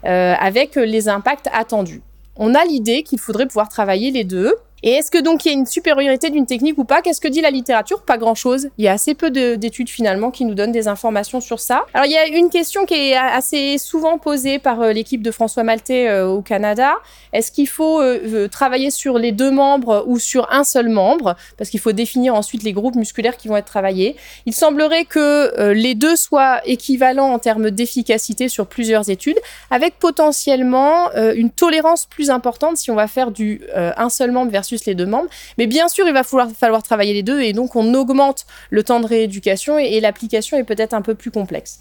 euh, 0.04 0.34
avec 0.38 0.76
les 0.76 1.08
impacts 1.08 1.48
attendus. 1.52 2.02
On 2.36 2.54
a 2.54 2.64
l'idée 2.64 3.02
qu'il 3.02 3.18
faudrait 3.18 3.46
pouvoir 3.46 3.68
travailler 3.68 4.10
les 4.10 4.24
deux 4.24 4.54
et 4.82 4.92
est-ce 4.92 5.10
que 5.10 5.18
donc 5.18 5.44
il 5.44 5.48
y 5.48 5.50
a 5.50 5.54
une 5.54 5.66
supériorité 5.66 6.30
d'une 6.30 6.46
technique 6.46 6.78
ou 6.78 6.84
pas? 6.84 7.02
Qu'est-ce 7.02 7.20
que 7.20 7.28
dit 7.28 7.40
la 7.40 7.50
littérature? 7.50 8.02
Pas 8.02 8.16
grand-chose. 8.16 8.68
Il 8.78 8.84
y 8.84 8.88
a 8.88 8.92
assez 8.92 9.14
peu 9.14 9.30
d'études 9.30 9.88
finalement 9.88 10.30
qui 10.30 10.44
nous 10.44 10.54
donnent 10.54 10.72
des 10.72 10.88
informations 10.88 11.40
sur 11.40 11.58
ça. 11.58 11.84
Alors 11.94 12.06
il 12.06 12.12
y 12.12 12.16
a 12.16 12.26
une 12.28 12.50
question 12.50 12.86
qui 12.86 12.94
est 12.94 13.16
assez 13.16 13.78
souvent 13.78 14.18
posée 14.18 14.58
par 14.58 14.80
euh, 14.80 14.92
l'équipe 14.92 15.22
de 15.22 15.30
François 15.30 15.64
Maltais 15.64 16.08
euh, 16.08 16.28
au 16.28 16.42
Canada. 16.42 16.94
Est-ce 17.32 17.50
qu'il 17.50 17.68
faut 17.68 18.00
euh, 18.00 18.48
travailler 18.48 18.90
sur 18.90 19.18
les 19.18 19.32
deux 19.32 19.50
membres 19.50 20.04
ou 20.06 20.18
sur 20.18 20.50
un 20.52 20.64
seul 20.64 20.88
membre? 20.88 21.36
Parce 21.56 21.70
qu'il 21.70 21.80
faut 21.80 21.92
définir 21.92 22.34
ensuite 22.34 22.62
les 22.62 22.72
groupes 22.72 22.94
musculaires 22.94 23.36
qui 23.36 23.48
vont 23.48 23.56
être 23.56 23.66
travaillés. 23.66 24.16
Il 24.46 24.54
semblerait 24.54 25.04
que 25.04 25.72
les 25.72 25.94
deux 25.94 26.16
soient 26.16 26.60
équivalents 26.64 27.32
en 27.32 27.38
termes 27.38 27.70
d'efficacité 27.70 28.48
sur 28.48 28.66
plusieurs 28.66 29.10
études, 29.10 29.38
avec 29.70 29.98
potentiellement 29.98 31.10
une 31.14 31.50
tolérance 31.50 32.06
plus 32.06 32.30
importante 32.30 32.76
si 32.76 32.90
on 32.90 32.94
va 32.94 33.06
faire 33.06 33.30
du 33.30 33.62
un 33.74 34.08
seul 34.08 34.30
membre 34.30 34.50
versus 34.50 34.67
les 34.86 34.94
deux 34.94 35.06
membres. 35.06 35.28
Mais 35.56 35.66
bien 35.66 35.88
sûr, 35.88 36.06
il 36.06 36.12
va 36.12 36.22
falloir, 36.22 36.48
falloir 36.50 36.82
travailler 36.82 37.14
les 37.14 37.22
deux 37.22 37.40
et 37.40 37.52
donc 37.52 37.76
on 37.76 37.94
augmente 37.94 38.46
le 38.70 38.82
temps 38.82 39.00
de 39.00 39.06
rééducation 39.06 39.78
et, 39.78 39.98
l'application 40.00 40.56
est 40.56 40.64
peut-être 40.64 40.94
un 40.94 41.02
peu 41.02 41.14
plus 41.14 41.30
complexe. 41.30 41.80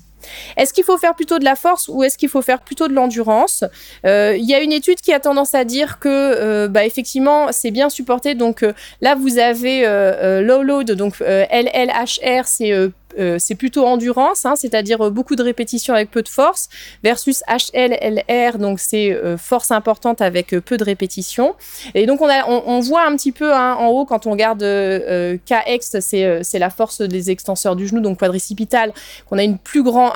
Est-ce 0.58 0.74
qu'il 0.74 0.84
faut 0.84 0.98
faire 0.98 1.14
plutôt 1.14 1.38
de 1.38 1.46
la 1.46 1.56
force 1.56 1.88
ou 1.88 2.04
est-ce 2.04 2.18
qu'il 2.18 2.30
faut 2.30 2.42
faire 2.42 2.62
plutôt 2.62 2.88
de 2.88 2.94
l'endurance? 2.94 3.64
Euh, 4.06 4.36
Il 4.36 4.50
y 4.50 4.56
a 4.56 4.60
une 4.60 4.72
étude 4.72 5.00
qui 5.00 5.14
a 5.14 5.20
tendance 5.20 5.54
à 5.54 5.64
dire 5.64 6.00
que, 6.00 6.10
euh, 6.10 6.68
bah, 6.68 6.86
effectivement, 6.86 7.52
c'est 7.52 7.70
bien 7.70 7.90
supporté. 7.90 8.34
Donc 8.34 8.64
euh, 8.64 8.74
là, 9.02 9.14
vous 9.14 9.38
avez 9.38 9.84
low 10.42 10.64
load, 10.64 10.92
donc 10.94 11.20
LLHR, 11.20 12.46
c'est 12.46 12.74
euh, 13.18 13.38
c'est 13.40 13.56
plutôt 13.56 13.86
endurance, 13.86 14.46
hein, 14.46 14.56
c'est-à-dire 14.56 15.02
euh, 15.02 15.10
beaucoup 15.10 15.36
de 15.36 15.44
répétitions 15.44 15.94
avec 15.94 16.12
peu 16.12 16.22
de 16.22 16.28
force, 16.28 16.70
versus 17.04 17.42
HLLR, 17.48 18.58
donc 18.60 18.80
c'est 18.80 19.12
euh, 19.12 19.38
force 19.38 19.72
importante 19.72 20.22
avec 20.22 20.50
peu 20.60 20.78
de 20.78 20.84
répétitions. 20.84 21.56
Et 21.96 22.06
donc 22.06 22.22
on, 22.22 22.80
voit 22.82 23.06
un 23.06 23.16
petit 23.16 23.32
peu 23.32 23.54
hein, 23.54 23.76
en 23.76 23.88
haut 23.88 24.06
quand 24.06 24.28
on 24.28 24.32
regarde 24.32 24.60
KX, 24.60 26.00
c'est 26.00 26.60
la 26.60 26.70
force 26.70 27.02
des 27.02 27.32
extenseurs 27.32 27.76
du 27.76 27.88
genou, 27.88 28.02
donc 28.02 28.20
quadricipital, 28.20 28.94
qu'on 29.28 29.38
a 29.38 29.44
un 29.44 29.56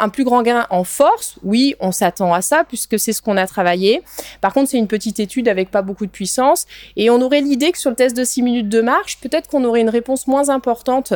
plus 0.09 0.23
grand 0.23 0.41
gain 0.43 0.67
en 0.69 0.83
force. 0.83 1.35
Oui, 1.43 1.75
on 1.79 1.91
s'attend 1.91 2.33
à 2.33 2.41
ça 2.41 2.63
puisque 2.67 2.99
c'est 2.99 3.13
ce 3.13 3.21
qu'on 3.21 3.37
a 3.37 3.47
travaillé. 3.47 4.01
Par 4.41 4.53
contre, 4.53 4.69
c'est 4.69 4.77
une 4.77 4.87
petite 4.87 5.19
étude 5.19 5.47
avec 5.47 5.71
pas 5.71 5.81
beaucoup 5.81 6.05
de 6.05 6.11
puissance 6.11 6.65
et 6.95 7.09
on 7.09 7.21
aurait 7.21 7.41
l'idée 7.41 7.71
que 7.71 7.77
sur 7.77 7.89
le 7.89 7.95
test 7.95 8.15
de 8.15 8.23
6 8.23 8.41
minutes 8.41 8.69
de 8.69 8.81
marche, 8.81 9.17
peut-être 9.21 9.49
qu'on 9.49 9.63
aurait 9.63 9.81
une 9.81 9.89
réponse 9.89 10.27
moins 10.27 10.49
importante 10.49 11.13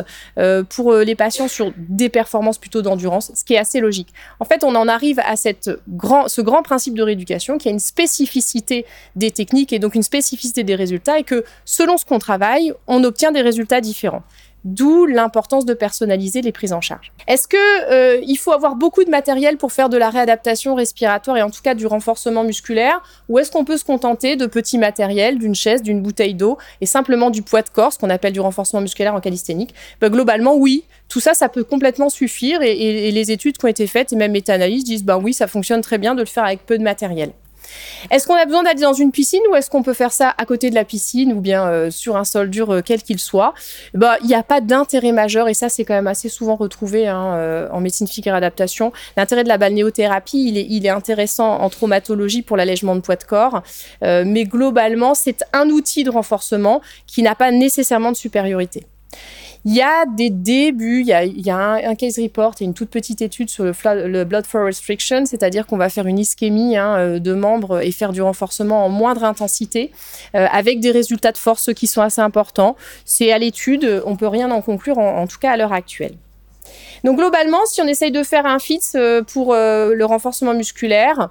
pour 0.68 0.94
les 0.94 1.14
patients 1.14 1.48
sur 1.48 1.65
des 1.76 2.08
performances 2.08 2.58
plutôt 2.58 2.82
d'endurance, 2.82 3.32
ce 3.34 3.44
qui 3.44 3.54
est 3.54 3.58
assez 3.58 3.80
logique. 3.80 4.08
En 4.40 4.44
fait, 4.44 4.64
on 4.64 4.74
en 4.74 4.88
arrive 4.88 5.20
à 5.20 5.36
cette 5.36 5.70
grand, 5.88 6.28
ce 6.28 6.40
grand 6.40 6.62
principe 6.62 6.94
de 6.94 7.02
rééducation 7.02 7.58
qui 7.58 7.68
a 7.68 7.70
une 7.70 7.78
spécificité 7.78 8.86
des 9.14 9.30
techniques 9.30 9.72
et 9.72 9.78
donc 9.78 9.94
une 9.94 10.02
spécificité 10.02 10.64
des 10.64 10.74
résultats 10.74 11.18
et 11.18 11.24
que 11.24 11.44
selon 11.64 11.96
ce 11.96 12.04
qu'on 12.04 12.18
travaille, 12.18 12.72
on 12.86 13.04
obtient 13.04 13.32
des 13.32 13.42
résultats 13.42 13.80
différents. 13.80 14.22
D'où 14.66 15.06
l'importance 15.06 15.64
de 15.64 15.74
personnaliser 15.74 16.42
les 16.42 16.50
prises 16.50 16.72
en 16.72 16.80
charge. 16.80 17.12
Est-ce 17.28 17.46
que 17.46 17.56
euh, 17.56 18.20
il 18.26 18.34
faut 18.34 18.50
avoir 18.50 18.74
beaucoup 18.74 19.04
de 19.04 19.10
matériel 19.10 19.58
pour 19.58 19.70
faire 19.70 19.88
de 19.88 19.96
la 19.96 20.10
réadaptation 20.10 20.74
respiratoire 20.74 21.36
et 21.36 21.42
en 21.42 21.50
tout 21.50 21.62
cas 21.62 21.76
du 21.76 21.86
renforcement 21.86 22.42
musculaire, 22.42 23.00
ou 23.28 23.38
est-ce 23.38 23.52
qu'on 23.52 23.64
peut 23.64 23.76
se 23.76 23.84
contenter 23.84 24.34
de 24.34 24.46
petits 24.46 24.76
matériels, 24.76 25.38
d'une 25.38 25.54
chaise, 25.54 25.82
d'une 25.82 26.02
bouteille 26.02 26.34
d'eau 26.34 26.58
et 26.80 26.86
simplement 26.86 27.30
du 27.30 27.42
poids 27.42 27.62
de 27.62 27.68
corps, 27.68 27.92
ce 27.92 27.98
qu'on 28.00 28.10
appelle 28.10 28.32
du 28.32 28.40
renforcement 28.40 28.80
musculaire 28.80 29.14
en 29.14 29.20
calisthénique? 29.20 29.72
Ben, 30.00 30.10
Globalement, 30.10 30.56
oui, 30.56 30.82
tout 31.08 31.20
ça, 31.20 31.32
ça 31.34 31.48
peut 31.48 31.62
complètement 31.62 32.08
suffire 32.08 32.60
et, 32.60 32.72
et, 32.72 33.12
les 33.12 33.30
études 33.30 33.58
qui 33.58 33.64
ont 33.66 33.68
été 33.68 33.86
faites 33.86 34.12
et 34.12 34.16
même 34.16 34.32
méta-analyses 34.32 34.82
disent 34.82 35.04
ben 35.04 35.18
oui, 35.18 35.32
ça 35.32 35.46
fonctionne 35.46 35.80
très 35.80 35.98
bien 35.98 36.16
de 36.16 36.20
le 36.22 36.26
faire 36.26 36.44
avec 36.44 36.66
peu 36.66 36.76
de 36.76 36.82
matériel. 36.82 37.30
Est-ce 38.10 38.26
qu'on 38.26 38.34
a 38.34 38.44
besoin 38.44 38.62
d'aller 38.62 38.80
dans 38.80 38.92
une 38.92 39.10
piscine 39.10 39.40
ou 39.50 39.56
est-ce 39.56 39.70
qu'on 39.70 39.82
peut 39.82 39.94
faire 39.94 40.12
ça 40.12 40.34
à 40.36 40.44
côté 40.44 40.70
de 40.70 40.74
la 40.74 40.84
piscine 40.84 41.32
ou 41.32 41.40
bien 41.40 41.66
euh, 41.66 41.90
sur 41.90 42.16
un 42.16 42.24
sol 42.24 42.50
dur 42.50 42.70
euh, 42.70 42.80
quel 42.84 43.02
qu'il 43.02 43.18
soit? 43.18 43.54
Bah, 43.94 44.16
il 44.22 44.26
n'y 44.26 44.34
a 44.34 44.42
pas 44.42 44.60
d'intérêt 44.60 45.12
majeur 45.12 45.48
et 45.48 45.54
ça 45.54 45.68
c'est 45.68 45.84
quand 45.84 45.94
même 45.94 46.06
assez 46.06 46.28
souvent 46.28 46.56
retrouvé 46.56 47.08
hein, 47.08 47.34
euh, 47.34 47.68
en 47.72 47.80
médecine 47.80 48.06
physique 48.06 48.26
et 48.26 48.30
réadaptation. 48.30 48.92
L'intérêt 49.16 49.44
de 49.44 49.48
la 49.48 49.58
balnéothérapie, 49.58 50.66
il 50.68 50.86
est 50.86 50.88
intéressant 50.88 51.60
en 51.60 51.70
traumatologie 51.70 52.42
pour 52.42 52.56
l'allègement 52.56 52.94
de 52.94 53.00
poids 53.00 53.16
de 53.16 53.24
corps, 53.24 53.62
mais 54.02 54.44
globalement 54.44 55.14
c'est 55.14 55.44
un 55.52 55.68
outil 55.70 56.04
de 56.04 56.10
renforcement 56.10 56.80
qui 57.06 57.22
n'a 57.22 57.34
pas 57.34 57.50
nécessairement 57.50 58.12
de 58.12 58.16
supériorité. 58.16 58.86
Il 59.64 59.74
y 59.74 59.82
a 59.82 60.06
des 60.06 60.30
débuts, 60.30 61.00
il 61.00 61.06
y 61.06 61.50
a, 61.50 61.60
un, 61.60 61.94
case 61.94 62.18
report 62.18 62.54
et 62.60 62.64
une 62.64 62.74
toute 62.74 62.90
petite 62.90 63.22
étude 63.22 63.50
sur 63.50 63.64
le, 63.64 64.24
blood 64.24 64.46
flow 64.46 64.64
restriction, 64.64 65.26
c'est-à-dire 65.26 65.66
qu'on 65.66 65.76
va 65.76 65.88
faire 65.88 66.06
une 66.06 66.18
ischémie 66.18 66.76
hein, 66.76 66.96
euh, 66.98 67.18
de 67.18 67.34
membres 67.34 67.80
et 67.80 67.90
faire 67.90 68.12
du 68.12 68.22
renforcement 68.22 68.84
en 68.84 68.88
moindre 68.88 69.24
intensité, 69.24 69.90
euh, 70.34 70.46
avec 70.52 70.80
des 70.80 70.90
résultats 70.90 71.32
de 71.32 71.38
force 71.38 71.72
qui 71.74 71.86
sont 71.86 72.02
assez 72.02 72.20
importants. 72.20 72.76
C'est 73.04 73.32
à 73.32 73.38
l'étude, 73.38 74.02
on 74.04 74.16
peut 74.16 74.28
rien 74.28 74.50
en 74.50 74.62
conclure, 74.62 74.98
en 74.98 75.26
tout 75.26 75.38
cas 75.38 75.52
à 75.52 75.56
l'heure 75.56 75.72
actuelle. 75.72 76.14
Donc 77.04 77.18
globalement, 77.18 77.64
si 77.66 77.80
on 77.80 77.86
essaye 77.86 78.10
de 78.10 78.22
faire 78.22 78.46
un 78.46 78.58
fit 78.58 78.80
euh, 78.94 79.22
pour 79.22 79.54
le 79.54 80.04
renforcement 80.04 80.54
musculaire, 80.54 81.30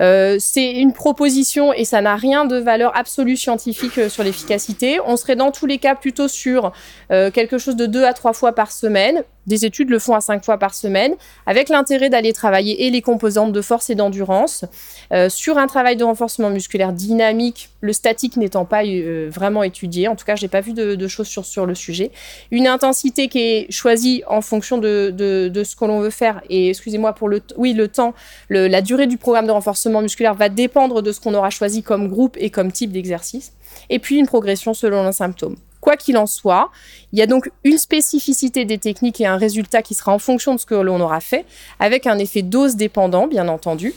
euh, 0.00 0.36
c'est 0.38 0.72
une 0.72 0.92
proposition 0.92 1.72
et 1.72 1.84
ça 1.84 2.00
n'a 2.00 2.16
rien 2.16 2.44
de 2.44 2.56
valeur 2.56 2.96
absolue 2.96 3.36
scientifique 3.36 4.08
sur 4.08 4.22
l'efficacité. 4.22 4.98
On 5.06 5.16
serait 5.16 5.36
dans 5.36 5.50
tous 5.50 5.66
les 5.66 5.78
cas 5.78 5.94
plutôt 5.94 6.28
sur 6.28 6.72
quelque 7.08 7.58
chose 7.58 7.76
de 7.76 7.86
deux 7.86 8.04
à 8.04 8.12
trois 8.12 8.32
fois 8.32 8.52
par 8.52 8.72
semaine, 8.72 9.24
des 9.46 9.64
études 9.64 9.90
le 9.90 9.98
font 9.98 10.14
à 10.14 10.20
cinq 10.20 10.44
fois 10.44 10.58
par 10.58 10.74
semaine, 10.74 11.14
avec 11.46 11.68
l'intérêt 11.68 12.10
d'aller 12.10 12.32
travailler 12.32 12.86
et 12.86 12.90
les 12.90 13.02
composantes 13.02 13.52
de 13.52 13.60
force 13.60 13.90
et 13.90 13.94
d'endurance 13.94 14.64
euh, 15.12 15.28
sur 15.28 15.58
un 15.58 15.66
travail 15.66 15.96
de 15.96 16.04
renforcement 16.04 16.50
musculaire 16.50 16.92
dynamique, 16.92 17.70
le 17.80 17.92
statique 17.92 18.36
n'étant 18.36 18.64
pas 18.64 18.84
euh, 18.84 19.28
vraiment 19.30 19.62
étudié. 19.62 20.08
En 20.08 20.16
tout 20.16 20.24
cas, 20.24 20.36
je 20.36 20.42
n'ai 20.42 20.48
pas 20.48 20.60
vu 20.60 20.72
de, 20.72 21.08
choses 21.08 21.28
sur, 21.28 21.66
le 21.66 21.74
sujet. 21.74 22.10
Une 22.50 22.66
intensité 22.66 23.28
qui 23.28 23.38
est 23.38 23.72
choisie 23.72 24.22
en 24.26 24.40
fonction 24.40 24.78
de, 24.78 25.12
ce 25.16 25.76
que 25.76 25.84
l'on 25.84 26.00
veut 26.00 26.10
faire. 26.10 26.42
Et 26.50 26.70
excusez-moi 26.70 27.12
pour 27.12 27.28
le, 27.28 27.42
oui, 27.56 27.72
le 27.72 27.88
temps, 27.88 28.14
la 28.50 28.82
durée 28.82 29.06
du 29.06 29.18
programme 29.18 29.46
de 29.46 29.52
renforcement 29.52 30.02
musculaire 30.02 30.34
va 30.34 30.48
dépendre 30.48 31.02
de 31.02 31.12
ce 31.12 31.20
qu'on 31.20 31.34
aura 31.34 31.50
choisi 31.50 31.82
comme 31.82 32.08
groupe 32.08 32.36
et 32.38 32.50
comme 32.50 32.72
type 32.72 32.92
d'exercice. 32.92 33.52
Et 33.90 33.98
puis 33.98 34.18
une 34.18 34.26
progression 34.26 34.74
selon 34.74 35.00
un 35.00 35.12
symptôme. 35.12 35.56
Quoi 35.86 35.96
qu'il 35.96 36.18
en 36.18 36.26
soit, 36.26 36.72
il 37.12 37.20
y 37.20 37.22
a 37.22 37.28
donc 37.28 37.48
une 37.62 37.78
spécificité 37.78 38.64
des 38.64 38.76
techniques 38.76 39.20
et 39.20 39.26
un 39.26 39.36
résultat 39.36 39.82
qui 39.82 39.94
sera 39.94 40.12
en 40.12 40.18
fonction 40.18 40.52
de 40.52 40.58
ce 40.58 40.66
que 40.66 40.74
l'on 40.74 41.00
aura 41.00 41.20
fait, 41.20 41.44
avec 41.78 42.08
un 42.08 42.18
effet 42.18 42.42
dose 42.42 42.74
dépendant, 42.74 43.28
bien 43.28 43.46
entendu. 43.46 43.94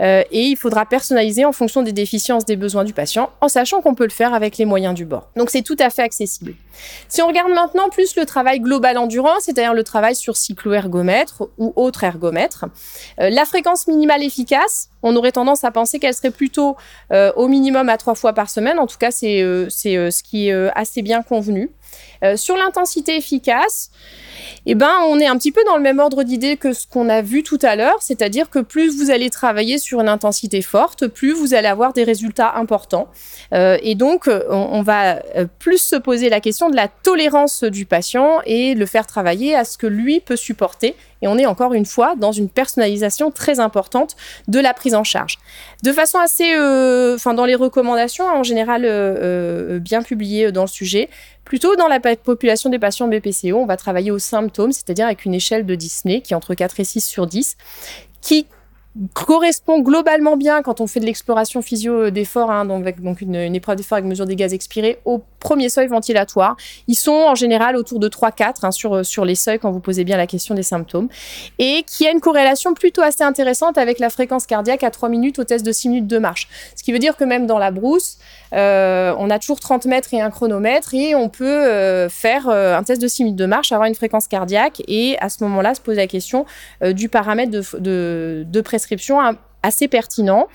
Euh, 0.00 0.22
et 0.30 0.42
il 0.42 0.56
faudra 0.56 0.86
personnaliser 0.86 1.44
en 1.44 1.50
fonction 1.50 1.82
des 1.82 1.90
déficiences 1.90 2.44
des 2.44 2.54
besoins 2.54 2.84
du 2.84 2.92
patient, 2.92 3.30
en 3.40 3.48
sachant 3.48 3.80
qu'on 3.80 3.96
peut 3.96 4.04
le 4.04 4.10
faire 4.10 4.32
avec 4.32 4.58
les 4.58 4.64
moyens 4.64 4.94
du 4.94 5.04
bord. 5.04 5.28
Donc 5.36 5.50
c'est 5.50 5.62
tout 5.62 5.76
à 5.80 5.90
fait 5.90 6.02
accessible. 6.02 6.54
Si 7.08 7.20
on 7.20 7.26
regarde 7.26 7.50
maintenant 7.50 7.88
plus 7.88 8.14
le 8.14 8.26
travail 8.26 8.60
global 8.60 8.96
endurance, 8.96 9.42
c'est-à-dire 9.42 9.74
le 9.74 9.82
travail 9.82 10.14
sur 10.14 10.36
cyclo-ergomètre 10.36 11.48
ou 11.58 11.72
autre 11.74 12.04
ergomètre, 12.04 12.66
euh, 13.20 13.28
la 13.28 13.44
fréquence 13.44 13.88
minimale 13.88 14.22
efficace, 14.22 14.88
on 15.04 15.14
aurait 15.14 15.32
tendance 15.32 15.62
à 15.62 15.70
penser 15.70 16.00
qu'elle 16.00 16.14
serait 16.14 16.32
plutôt 16.32 16.76
euh, 17.12 17.30
au 17.36 17.46
minimum 17.46 17.88
à 17.88 17.96
trois 17.96 18.16
fois 18.16 18.32
par 18.32 18.50
semaine. 18.50 18.78
En 18.80 18.86
tout 18.86 18.98
cas, 18.98 19.12
c'est 19.12 19.40
ce 19.40 20.22
qui 20.22 20.48
est 20.48 20.70
assez 20.74 21.02
bien 21.02 21.22
convenu. 21.22 21.70
sur 22.36 22.56
l'intensité 22.56 23.16
efficace, 23.16 23.90
eh 24.66 24.74
ben, 24.74 24.92
on 25.08 25.20
est 25.20 25.26
un 25.26 25.36
petit 25.36 25.52
peu 25.52 25.62
dans 25.66 25.76
le 25.76 25.82
même 25.82 25.98
ordre 25.98 26.22
d'idée 26.22 26.56
que 26.56 26.72
ce 26.72 26.86
qu'on 26.86 27.08
a 27.08 27.20
vu 27.20 27.42
tout 27.42 27.58
à 27.62 27.76
l'heure, 27.76 27.98
c'est-à-dire 28.00 28.48
que 28.50 28.60
plus 28.60 28.96
vous 28.96 29.10
allez 29.10 29.30
travailler 29.30 29.78
sur 29.78 30.00
une 30.00 30.08
intensité 30.08 30.62
forte, 30.62 31.06
plus 31.06 31.32
vous 31.32 31.54
allez 31.54 31.68
avoir 31.68 31.92
des 31.92 32.04
résultats 32.04 32.54
importants. 32.56 33.08
Euh, 33.52 33.78
et 33.82 33.94
donc, 33.94 34.30
on, 34.48 34.82
va 34.82 35.22
euh, 35.36 35.46
plus 35.58 35.78
se 35.78 35.96
poser 35.96 36.28
la 36.28 36.40
question 36.40 36.70
de 36.70 36.76
la 36.76 36.88
tolérance 36.88 37.64
du 37.64 37.84
patient 37.84 38.40
et 38.46 38.74
le 38.74 38.86
faire 38.86 39.06
travailler 39.06 39.54
à 39.54 39.64
ce 39.64 39.76
que 39.76 39.86
lui 39.86 40.20
peut 40.20 40.36
supporter. 40.36 40.94
Et 41.24 41.28
on 41.28 41.36
est 41.36 41.46
encore 41.46 41.74
une 41.74 41.86
fois 41.86 42.14
dans 42.16 42.30
une 42.30 42.48
personnalisation 42.48 43.32
très 43.32 43.58
importante 43.58 44.14
de 44.46 44.60
la 44.60 44.74
prise 44.74 44.94
en 44.94 45.02
charge. 45.02 45.38
De 45.82 45.90
façon 45.90 46.18
assez, 46.18 46.54
euh, 46.54 47.16
enfin, 47.16 47.34
dans 47.34 47.46
les 47.46 47.56
recommandations 47.56 48.26
en 48.26 48.44
général 48.44 48.82
bien 49.80 50.02
publiées 50.02 50.52
dans 50.52 50.62
le 50.62 50.68
sujet, 50.68 51.08
Plutôt 51.44 51.76
dans 51.76 51.88
la 51.88 52.00
population 52.00 52.70
des 52.70 52.78
patients 52.78 53.06
BPCO, 53.06 53.56
on 53.56 53.66
va 53.66 53.76
travailler 53.76 54.10
aux 54.10 54.18
symptômes, 54.18 54.72
c'est-à-dire 54.72 55.04
avec 55.06 55.26
une 55.26 55.34
échelle 55.34 55.66
de 55.66 55.74
Disney 55.74 56.22
qui 56.22 56.32
est 56.32 56.36
entre 56.36 56.54
4 56.54 56.80
et 56.80 56.84
6 56.84 57.02
sur 57.02 57.26
10, 57.26 57.56
qui 58.22 58.46
correspond 59.12 59.80
globalement 59.80 60.36
bien 60.36 60.62
quand 60.62 60.80
on 60.80 60.86
fait 60.86 61.00
de 61.00 61.04
l'exploration 61.04 61.60
physio 61.60 62.10
d'effort, 62.10 62.50
hein, 62.50 62.64
donc, 62.64 63.20
une 63.20 63.54
épreuve 63.54 63.76
d'effort 63.76 63.98
avec 63.98 64.08
mesure 64.08 64.24
des 64.24 64.36
gaz 64.36 64.54
expirés, 64.54 64.98
au 65.04 65.20
premier 65.44 65.68
seuil 65.68 65.86
ventilatoire. 65.86 66.56
Ils 66.88 66.96
sont 66.96 67.12
en 67.12 67.34
général 67.34 67.76
autour 67.76 68.00
de 68.00 68.08
3-4 68.08 68.54
hein, 68.62 68.70
sur, 68.70 69.04
sur 69.04 69.24
les 69.24 69.34
seuils 69.34 69.58
quand 69.58 69.70
vous 69.70 69.80
posez 69.80 70.02
bien 70.02 70.16
la 70.16 70.26
question 70.26 70.54
des 70.54 70.62
symptômes, 70.62 71.08
et 71.58 71.84
qui 71.86 72.06
a 72.06 72.10
une 72.10 72.20
corrélation 72.20 72.72
plutôt 72.74 73.02
assez 73.02 73.22
intéressante 73.22 73.78
avec 73.78 73.98
la 73.98 74.10
fréquence 74.10 74.46
cardiaque 74.46 74.82
à 74.82 74.90
3 74.90 75.08
minutes 75.08 75.38
au 75.38 75.44
test 75.44 75.64
de 75.64 75.70
6 75.70 75.88
minutes 75.90 76.06
de 76.06 76.18
marche. 76.18 76.48
Ce 76.74 76.82
qui 76.82 76.92
veut 76.92 76.98
dire 76.98 77.16
que 77.16 77.24
même 77.24 77.46
dans 77.46 77.58
la 77.58 77.70
brousse, 77.70 78.16
euh, 78.54 79.14
on 79.18 79.30
a 79.30 79.38
toujours 79.38 79.60
30 79.60 79.84
mètres 79.86 80.14
et 80.14 80.20
un 80.20 80.30
chronomètre, 80.30 80.94
et 80.94 81.14
on 81.14 81.28
peut 81.28 81.44
euh, 81.44 82.08
faire 82.08 82.48
euh, 82.48 82.76
un 82.76 82.82
test 82.82 83.02
de 83.02 83.08
6 83.08 83.24
minutes 83.24 83.38
de 83.38 83.46
marche, 83.46 83.72
avoir 83.72 83.86
une 83.88 83.94
fréquence 83.94 84.28
cardiaque, 84.28 84.82
et 84.88 85.16
à 85.20 85.28
ce 85.28 85.44
moment-là 85.44 85.74
se 85.74 85.80
poser 85.80 85.98
la 85.98 86.06
question 86.06 86.46
euh, 86.82 86.92
du 86.92 87.08
paramètre 87.08 87.50
de, 87.50 87.62
de, 87.78 88.44
de 88.46 88.60
prescription 88.60 89.20
assez 89.64 89.88
pertinent 89.88 90.46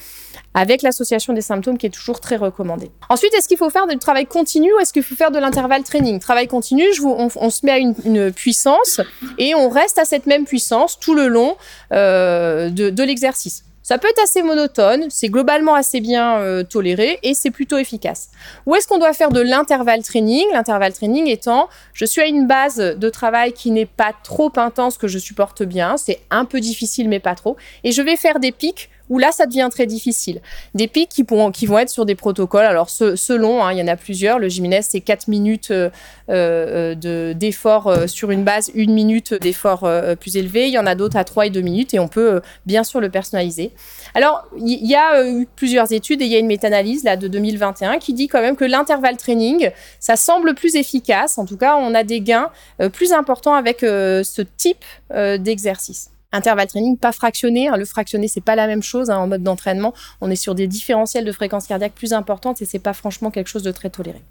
avec 0.53 0.81
l'association 0.81 1.33
des 1.33 1.41
symptômes 1.41 1.77
qui 1.77 1.85
est 1.85 1.91
toujours 1.91 2.21
très 2.21 2.37
recommandée. 2.37 2.91
Ensuite, 3.09 3.33
est-ce 3.33 3.47
qu'il 3.47 3.57
faut 3.57 3.69
faire 3.69 3.87
du 3.87 3.97
travail 3.97 4.25
continu 4.25 4.73
ou 4.73 4.79
est-ce 4.79 4.93
qu'il 4.93 5.03
faut 5.03 5.15
faire 5.15 5.31
de 5.31 5.39
l'intervalle 5.39 5.83
training? 5.83 6.19
Travail 6.19 6.47
continu, 6.47 6.83
on, 7.03 7.49
se 7.49 7.65
met 7.65 7.71
à 7.71 7.77
une, 7.77 8.31
puissance 8.31 9.01
et 9.37 9.55
on 9.55 9.69
reste 9.69 9.97
à 9.99 10.05
cette 10.05 10.25
même 10.25 10.45
puissance 10.45 10.99
tout 10.99 11.13
le 11.13 11.27
long 11.27 11.57
euh, 11.91 12.69
de, 12.69 12.89
de 12.89 13.03
l'exercice. 13.03 13.63
Ça 13.89 13.97
peut 13.97 14.07
être 14.07 14.21
assez 14.21 14.43
monotone, 14.43 15.07
c'est 15.09 15.29
globalement 15.29 15.73
assez 15.73 15.99
bien 15.99 16.37
euh, 16.37 16.61
toléré 16.61 17.17
et 17.23 17.33
c'est 17.33 17.49
plutôt 17.49 17.79
efficace. 17.79 18.29
Où 18.67 18.75
est-ce 18.75 18.87
qu'on 18.87 18.99
doit 18.99 19.13
faire 19.13 19.31
de 19.31 19.41
l'intervalle 19.41 20.03
training? 20.03 20.45
L'intervalle 20.53 20.93
training 20.93 21.25
étant, 21.25 21.69
je 21.93 22.05
suis 22.05 22.21
à 22.21 22.27
une 22.27 22.45
base 22.45 22.77
de 22.77 23.09
travail 23.09 23.51
qui 23.51 23.71
n'est 23.71 23.87
pas 23.87 24.13
trop 24.23 24.51
intense, 24.57 24.99
que 24.99 25.07
je 25.07 25.17
supporte 25.17 25.63
bien, 25.63 25.97
c'est 25.97 26.19
un 26.29 26.45
peu 26.45 26.59
difficile 26.59 27.09
mais 27.09 27.19
pas 27.19 27.33
trop, 27.33 27.57
et 27.83 27.91
je 27.91 28.03
vais 28.03 28.15
faire 28.15 28.39
des 28.39 28.51
pics 28.51 28.91
où 29.09 29.17
là, 29.17 29.31
ça 29.31 29.45
devient 29.45 29.67
très 29.71 29.85
difficile. 29.85 30.41
Des 30.75 30.87
pics 30.87 31.09
qui, 31.09 31.23
vont 31.23 31.79
être 31.79 31.89
sur 31.89 32.05
des 32.05 32.15
protocoles. 32.15 32.65
Alors, 32.65 32.89
selon, 32.89 33.63
hein, 33.63 33.73
il 33.73 33.79
y 33.79 33.81
en 33.81 33.87
a 33.87 33.95
plusieurs. 33.95 34.39
Le 34.39 34.47
Jiménez, 34.47 34.81
c'est 34.83 35.01
4 35.01 35.27
minutes 35.27 35.71
euh, 35.71 35.89
euh, 36.29 37.33
d'effort 37.33 37.87
euh, 37.87 38.07
sur 38.07 38.31
une 38.31 38.43
base, 38.43 38.71
une 38.75 38.93
minute 38.93 39.33
d'effort 39.33 39.89
plus 40.19 40.37
élevé. 40.37 40.67
Il 40.67 40.73
y 40.73 40.79
en 40.79 40.85
a 40.85 40.95
d'autres 40.95 41.17
à 41.17 41.23
3 41.23 41.47
et 41.47 41.49
2 41.49 41.61
minutes 41.61 41.93
et 41.93 41.99
on 41.99 42.07
peut 42.07 42.41
bien 42.65 42.83
sûr 42.83 43.01
le 43.01 43.09
personnaliser. 43.09 43.71
Alors, 44.13 44.47
il 44.57 44.85
y, 44.85 44.95
a 44.95 45.27
eu 45.27 45.47
plusieurs 45.55 45.91
études 45.91 46.21
et 46.21 46.25
il 46.25 46.31
y 46.31 46.35
a 46.35 46.39
une 46.39 46.47
méta-analyse 46.47 47.03
là 47.03 47.17
de 47.17 47.27
2021 47.27 47.97
qui 47.97 48.13
dit 48.13 48.27
quand 48.27 48.41
même 48.41 48.55
que 48.55 48.65
l'intervalle 48.65 49.17
training, 49.17 49.71
ça 49.99 50.15
semble 50.15 50.53
plus 50.53 50.75
efficace. 50.75 51.37
En 51.37 51.45
tout 51.45 51.57
cas, 51.57 51.75
on 51.77 51.93
a 51.95 52.03
des 52.03 52.21
gains 52.21 52.49
plus 52.93 53.11
importants 53.13 53.53
avec 53.53 53.79
ce 53.81 54.41
type 54.57 54.85
d'exercice 55.11 56.11
intervalle 56.31 56.67
training 56.67 56.97
pas 56.97 57.11
fractionné. 57.11 57.67
Hein. 57.67 57.77
Le 57.77 57.85
fractionné, 57.85 58.27
c'est 58.27 58.41
pas 58.41 58.55
la 58.55 58.67
même 58.67 58.83
chose 58.83 59.09
hein, 59.09 59.17
en 59.17 59.27
mode 59.27 59.43
d'entraînement. 59.43 59.93
On 60.21 60.29
est 60.29 60.35
sur 60.35 60.55
des 60.55 60.67
différentiels 60.67 61.25
de 61.25 61.31
fréquence 61.31 61.67
cardiaque 61.67 61.93
plus 61.93 62.13
importantes 62.13 62.61
et 62.61 62.65
c'est 62.65 62.79
pas 62.79 62.93
franchement 62.93 63.31
quelque 63.31 63.47
chose 63.47 63.63
de 63.63 63.71
très 63.71 63.89
toléré. 63.89 64.21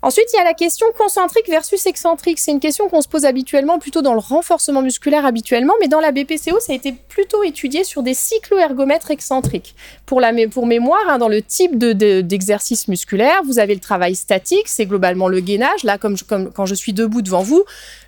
Ensuite, 0.00 0.26
il 0.32 0.36
y 0.36 0.40
a 0.40 0.44
la 0.44 0.54
question 0.54 0.86
concentrique 0.96 1.48
versus 1.48 1.84
excentrique. 1.86 2.38
C'est 2.38 2.52
une 2.52 2.60
question 2.60 2.88
qu'on 2.88 3.00
se 3.00 3.08
pose 3.08 3.24
habituellement, 3.24 3.80
plutôt 3.80 4.00
dans 4.00 4.12
le 4.12 4.20
renforcement 4.20 4.80
musculaire 4.80 5.26
habituellement, 5.26 5.74
mais 5.80 5.88
dans 5.88 5.98
la 5.98 6.12
BPCO, 6.12 6.60
ça 6.60 6.72
a 6.72 6.76
été 6.76 6.92
plutôt 6.92 7.42
étudié 7.42 7.82
sur 7.82 8.04
des 8.04 8.14
cycloergomètres 8.14 9.10
excentriques. 9.10 9.74
Pour, 10.06 10.20
mémoire, 10.66 11.00
hein, 11.08 11.18
dans 11.18 11.28
le 11.28 11.42
type 11.42 11.76
d'exercice 11.76 12.86
de, 12.86 12.92
musculaire, 12.92 13.42
vous 13.44 13.58
avez 13.58 13.74
le 13.74 13.80
travail 13.80 14.14
statique, 14.14 14.68
c'est 14.68 14.86
globalement 14.86 15.26
le 15.26 15.40
gainage. 15.40 15.82
Là, 15.82 15.98
comme 15.98 16.14
quand 16.54 16.66
je 16.66 16.74
suis 16.76 16.92
debout 16.92 17.20
devant 17.20 17.42
vous, 17.42 17.64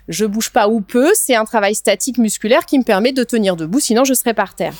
je 0.07 0.25
bouge 0.25 0.49
pas 0.49 0.67
ou 0.67 0.81
peu, 0.81 1.09
c'est 1.13 1.35
un 1.35 1.45
travail 1.45 1.75
statique 1.75 2.17
musculaire 2.17 2.65
qui 2.65 2.77
me 2.77 2.83
permet 2.83 3.11
de 3.11 3.23
tenir 3.23 3.55
debout, 3.55 3.79
sinon 3.79 4.03
je 4.03 4.13
serais 4.13 4.33
par 4.33 4.55
terre. 4.55 4.73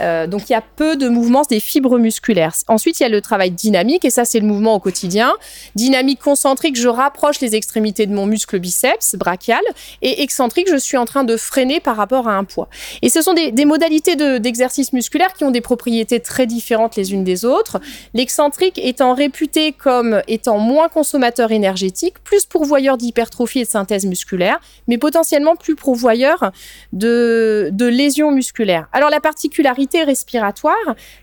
Euh, 0.00 0.26
donc 0.26 0.48
il 0.48 0.52
y 0.52 0.56
a 0.56 0.62
peu 0.62 0.96
de 0.96 1.08
mouvements 1.08 1.42
des 1.48 1.60
fibres 1.60 1.98
musculaires. 1.98 2.54
Ensuite, 2.68 3.00
il 3.00 3.04
y 3.04 3.06
a 3.06 3.08
le 3.08 3.20
travail 3.20 3.50
dynamique, 3.50 4.04
et 4.04 4.10
ça 4.10 4.24
c'est 4.24 4.40
le 4.40 4.46
mouvement 4.46 4.74
au 4.74 4.80
quotidien. 4.80 5.32
Dynamique 5.74 6.20
concentrique 6.20 6.76
je 6.76 6.88
rapproche 6.88 7.40
les 7.40 7.54
extrémités 7.54 8.06
de 8.06 8.14
mon 8.14 8.26
muscle 8.26 8.58
biceps 8.58 9.14
brachial 9.16 9.62
et 10.02 10.22
excentrique, 10.22 10.68
je 10.70 10.76
suis 10.76 10.96
en 10.96 11.04
train 11.04 11.24
de 11.24 11.36
freiner 11.36 11.80
par 11.80 11.96
rapport 11.96 12.28
à 12.28 12.34
un 12.34 12.44
poids. 12.44 12.68
Et 13.02 13.08
ce 13.08 13.22
sont 13.22 13.34
des, 13.34 13.64
modalités 13.64 14.16
d'exercice 14.40 14.92
musculaire 14.92 15.32
qui 15.32 15.44
ont 15.44 15.50
des 15.50 15.60
propriétés 15.60 16.20
très 16.20 16.46
différentes 16.46 16.96
les 16.96 17.12
unes 17.12 17.24
des 17.24 17.44
autres. 17.44 17.80
L'excentrique 18.12 18.78
étant 18.82 19.14
réputé 19.14 19.72
comme 19.72 20.22
étant 20.28 20.58
moins 20.58 20.88
consommateur 20.88 21.50
énergétique, 21.50 22.14
plus 22.22 22.44
pourvoyeur 22.44 22.98
d'hypertrophie 22.98 23.60
et 23.60 23.64
de 23.64 23.68
synthèse 23.68 24.04
musculaire, 24.04 24.53
mais 24.88 24.98
potentiellement 24.98 25.56
plus 25.56 25.76
pourvoyeur 25.76 26.52
de, 26.92 27.70
de 27.72 27.86
lésions 27.86 28.30
musculaires. 28.30 28.88
Alors 28.92 29.10
la 29.10 29.20
particularité 29.20 30.02
respiratoire, 30.02 30.74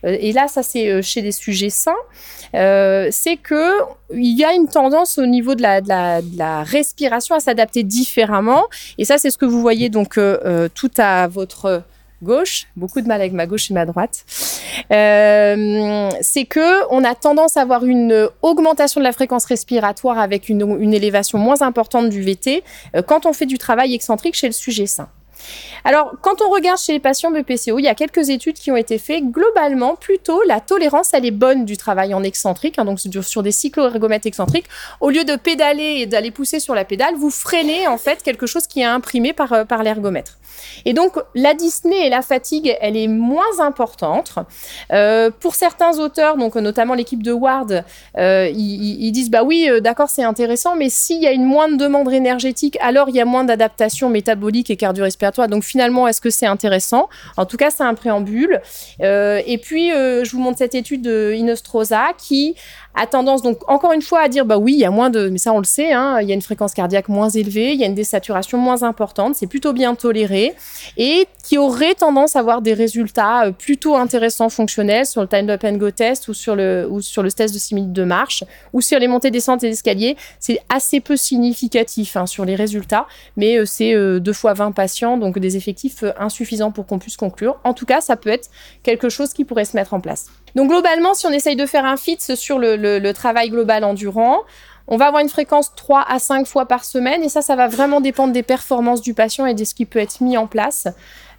euh, 0.05 0.17
et 0.19 0.31
là 0.33 0.47
ça 0.47 0.63
c'est 0.63 0.89
euh, 0.89 1.01
chez 1.01 1.21
des 1.21 1.31
sujets 1.31 1.69
sains, 1.69 1.93
euh, 2.55 3.07
c'est 3.11 3.37
que 3.37 3.71
il 4.13 4.37
y 4.37 4.43
a 4.43 4.53
une 4.53 4.67
tendance 4.67 5.17
au 5.17 5.25
niveau 5.25 5.55
de 5.55 5.61
la, 5.61 5.81
de 5.81 5.87
la, 6.37 6.63
respiration 6.63 7.35
à 7.35 7.39
s'adapter 7.39 7.83
différemment. 7.83 8.65
Et 8.97 9.05
ça, 9.05 9.17
c'est 9.17 9.31
ce 9.31 9.37
que 9.37 9.45
vous 9.45 9.61
voyez 9.61 9.87
donc 9.89 10.19
tout 10.75 10.91
à 10.97 11.27
votre 11.27 11.83
gauche, 12.21 12.67
beaucoup 12.75 13.01
de 13.01 13.07
mal 13.07 13.19
avec 13.21 13.33
ma 13.33 13.45
gauche 13.45 13.71
et 13.71 13.73
ma 13.73 13.85
droite, 13.85 14.25
euh, 14.91 16.09
c'est 16.21 16.45
que 16.45 16.87
on 16.91 17.03
a 17.03 17.15
tendance 17.15 17.57
à 17.57 17.61
avoir 17.61 17.85
une 17.85 18.29
augmentation 18.41 19.01
de 19.01 19.05
la 19.05 19.11
fréquence 19.11 19.45
respiratoire 19.45 20.19
avec 20.19 20.49
une, 20.49 20.93
élévation 20.93 21.37
moins 21.37 21.61
importante 21.61 22.09
du 22.09 22.21
VT 22.21 22.63
quand 23.07 23.25
on 23.25 23.33
fait 23.33 23.45
du 23.45 23.57
travail 23.57 23.93
excentrique 23.93 24.35
chez 24.35 24.47
le 24.47 24.53
sujet 24.53 24.87
sain. 24.87 25.09
Alors, 25.83 26.13
quand 26.21 26.41
on 26.41 26.49
regarde 26.49 26.79
chez 26.79 26.93
les 26.93 26.99
patients 26.99 27.31
BPCO, 27.31 27.79
il 27.79 27.83
y 27.83 27.87
a 27.87 27.95
quelques 27.95 28.29
études 28.29 28.55
qui 28.55 28.71
ont 28.71 28.77
été 28.77 28.97
faites. 28.97 29.23
Globalement, 29.25 29.95
plutôt, 29.95 30.41
la 30.43 30.59
tolérance, 30.59 31.13
elle 31.13 31.25
est 31.25 31.31
bonne 31.31 31.65
du 31.65 31.77
travail 31.77 32.13
en 32.13 32.23
excentrique, 32.23 32.77
hein, 32.77 32.85
donc 32.85 32.99
sur 32.99 33.43
des 33.43 33.51
cyclo-ergomètres 33.51 34.27
excentriques. 34.27 34.67
Au 34.99 35.09
lieu 35.09 35.23
de 35.23 35.35
pédaler 35.35 36.01
et 36.01 36.05
d'aller 36.05 36.31
pousser 36.31 36.59
sur 36.59 36.75
la 36.75 36.85
pédale, 36.85 37.15
vous 37.15 37.31
freinez 37.31 37.87
en 37.87 37.97
fait 37.97 38.21
quelque 38.21 38.45
chose 38.45 38.67
qui 38.67 38.81
est 38.81 38.85
imprimé 38.85 39.33
par, 39.33 39.53
euh, 39.53 39.65
par 39.65 39.83
l'ergomètre. 39.83 40.37
Et 40.85 40.93
donc, 40.93 41.13
la 41.35 41.53
dyspnée 41.53 42.05
et 42.05 42.09
la 42.09 42.21
fatigue, 42.21 42.75
elle 42.81 42.97
est 42.97 43.07
moins 43.07 43.59
importante. 43.59 44.35
Euh, 44.91 45.29
pour 45.39 45.55
certains 45.55 45.99
auteurs, 45.99 46.37
donc 46.37 46.55
notamment 46.55 46.93
l'équipe 46.93 47.23
de 47.23 47.31
Ward, 47.31 47.83
euh, 48.17 48.49
ils, 48.53 49.11
disent 49.11 49.29
bah 49.29 49.43
oui, 49.43 49.69
d'accord, 49.81 50.09
c'est 50.09 50.23
intéressant, 50.23 50.75
mais 50.75 50.89
s'il 50.89 51.21
y 51.21 51.27
a 51.27 51.31
une 51.31 51.45
moindre 51.45 51.77
demande 51.77 52.11
énergétique, 52.11 52.77
alors 52.81 53.09
il 53.09 53.15
y 53.15 53.21
a 53.21 53.25
moins 53.25 53.43
d'adaptation 53.43 54.09
métabolique 54.09 54.69
et 54.69 54.77
cardio-respiratoire. 54.77 55.47
Donc 55.47 55.63
finalement, 55.63 56.07
est-ce 56.07 56.21
que 56.21 56.29
c'est 56.29 56.45
intéressant? 56.45 57.09
En 57.37 57.45
tout 57.45 57.57
cas, 57.57 57.69
c'est 57.69 57.83
un 57.83 57.93
préambule. 57.93 58.61
Euh, 59.01 59.41
et 59.45 59.57
puis, 59.57 59.91
euh, 59.91 60.23
je 60.23 60.31
vous 60.31 60.39
montre 60.39 60.57
cette 60.57 60.75
étude 60.75 61.01
de 61.01 61.31
qui 62.17 62.55
a 62.95 63.07
tendance 63.07 63.41
donc 63.41 63.59
encore 63.69 63.93
une 63.93 64.01
fois 64.01 64.21
à 64.21 64.27
dire 64.27 64.45
bah 64.45 64.57
oui, 64.57 64.73
il 64.73 64.79
y 64.79 64.85
a 64.85 64.91
moins 64.91 65.09
de, 65.09 65.29
mais 65.29 65.37
ça 65.37 65.53
on 65.53 65.59
le 65.59 65.65
sait, 65.65 65.91
hein, 65.93 66.19
il 66.21 66.27
y 66.27 66.31
a 66.31 66.35
une 66.35 66.41
fréquence 66.41 66.73
cardiaque 66.73 67.09
moins 67.09 67.29
élevée, 67.29 67.73
il 67.73 67.79
y 67.79 67.83
a 67.83 67.87
une 67.87 67.95
désaturation 67.95 68.57
moins 68.57 68.83
importante, 68.83 69.35
c'est 69.35 69.47
plutôt 69.47 69.73
bien 69.73 69.95
toléré. 69.95 70.53
Et 70.97 71.27
qui 71.43 71.57
aurait 71.57 71.95
tendance 71.95 72.35
à 72.35 72.39
avoir 72.39 72.61
des 72.61 72.73
résultats 72.73 73.45
euh, 73.45 73.51
plutôt 73.51 73.95
intéressants 73.95 74.49
fonctionnels 74.49 75.05
sur 75.05 75.21
le 75.21 75.27
time 75.27 75.49
up 75.49 75.63
and 75.63 75.73
go 75.73 75.91
test 75.91 76.27
ou 76.27 76.33
sur 76.33 76.55
le 76.55 76.87
ou 76.89 77.01
sur 77.01 77.23
le 77.23 77.31
test 77.31 77.53
de 77.53 77.59
6 77.59 77.75
minutes 77.75 77.93
de 77.93 78.03
marche 78.03 78.43
ou 78.73 78.81
sur 78.81 78.99
les 78.99 79.07
montées 79.07 79.31
descentes 79.31 79.63
et 79.63 79.69
escaliers, 79.69 80.17
c'est 80.39 80.59
assez 80.69 80.99
peu 80.99 81.15
significatif 81.15 82.15
hein, 82.15 82.25
sur 82.25 82.45
les 82.45 82.55
résultats, 82.55 83.07
mais 83.37 83.57
euh, 83.57 83.65
c'est 83.65 83.93
euh, 83.93 84.19
deux 84.19 84.33
fois 84.33 84.53
20 84.53 84.71
patients 84.71 85.17
donc 85.17 85.39
des 85.39 85.57
effectifs 85.57 86.03
insuffisants 86.19 86.71
pour 86.71 86.85
qu'on 86.85 86.99
puisse 86.99 87.17
conclure. 87.17 87.59
En 87.63 87.73
tout 87.73 87.85
cas, 87.85 88.01
ça 88.01 88.15
peut 88.15 88.29
être 88.29 88.49
quelque 88.83 89.09
chose 89.09 89.33
qui 89.33 89.45
pourrait 89.45 89.65
se 89.65 89.75
mettre 89.75 89.93
en 89.93 89.99
place. 89.99 90.27
Donc 90.55 90.69
globalement, 90.69 91.13
si 91.13 91.25
on 91.27 91.31
essaye 91.31 91.55
de 91.55 91.65
faire 91.65 91.85
un 91.85 91.97
fit 91.97 92.17
sur 92.19 92.59
le, 92.59 93.11
travail 93.13 93.49
global 93.49 93.83
endurant, 93.83 94.39
on 94.87 94.97
va 94.97 95.07
avoir 95.07 95.21
une 95.21 95.29
fréquence 95.29 95.73
3 95.75 96.05
à 96.07 96.19
5 96.19 96.45
fois 96.45 96.65
par 96.65 96.83
semaine 96.85 97.23
et 97.23 97.29
ça, 97.29 97.41
ça 97.41 97.55
va 97.55 97.67
vraiment 97.67 98.01
dépendre 98.01 98.33
des 98.33 98.43
performances 98.43 99.01
du 99.01 99.13
patient 99.13 99.45
et 99.45 99.53
de 99.53 99.63
ce 99.63 99.73
qui 99.73 99.85
peut 99.85 99.99
être 99.99 100.21
mis 100.21 100.37
en 100.37 100.47
place. 100.47 100.87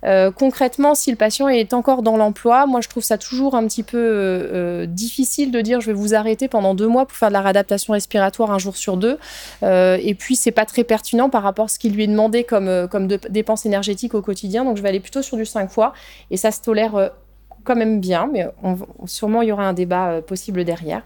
Euh, 0.05 0.31
concrètement, 0.31 0.95
si 0.95 1.11
le 1.11 1.17
patient 1.17 1.49
est 1.49 1.75
encore 1.75 2.03
dans 2.03 2.17
l'emploi, 2.17 2.67
moi 2.67 2.81
je 2.81 2.89
trouve 2.89 3.03
ça 3.03 3.19
toujours 3.19 3.55
un 3.55 3.67
petit 3.67 3.83
peu 3.83 3.99
euh, 3.99 4.83
euh, 4.83 4.87
difficile 4.87 5.53
de 5.53 5.61
dire 5.61 5.81
je 5.81 5.87
vais 5.87 5.93
vous 5.93 6.15
arrêter 6.15 6.49
pendant 6.49 6.75
deux 6.75 6.89
mois 6.89 7.07
pour 7.07 7.17
faire 7.17 7.29
de 7.29 7.35
la 7.35 7.41
réadaptation 7.41 7.93
respiratoire 7.93 8.51
un 8.51 8.59
jour 8.59 8.77
sur 8.77 8.97
deux. 8.97 9.19
et 9.63 10.17
puis 10.19 10.37
c'est 10.37 10.51
pas 10.51 10.65
très 10.65 10.85
pertinent 10.85 11.31
par 11.31 11.43
rapport 11.43 11.67
à 11.67 11.69
ce 11.69 11.79
qui 11.79 11.91
lui 11.91 12.05
est 12.05 12.09
demandé 12.09 12.45
comme, 12.45 12.89
comme 12.89 13.07
de, 13.07 13.19
dépenses 13.31 13.67
énergétiques 13.67 14.15
au 14.15 14.23
quotidien. 14.23 14.65
Donc 14.65 14.77
je 14.77 14.83
vais 14.83 14.89
aller 14.89 15.01
plutôt 15.01 15.23
sur 15.23 15.37
du 15.37 15.47
5 15.47 15.71
fois 15.71 15.93
et 16.31 16.37
ça 16.37 16.51
se 16.51 16.61
tolère 16.61 17.11
quand 17.65 17.77
même 17.77 18.01
bien, 18.01 18.29
mais 18.33 18.47
sûrement 19.07 19.43
il 19.43 19.49
y 19.49 19.53
aura 19.53 19.65
un 19.65 19.73
débat 19.73 20.11
euh, 20.11 20.21
possible 20.21 20.65
derrière. 20.65 21.03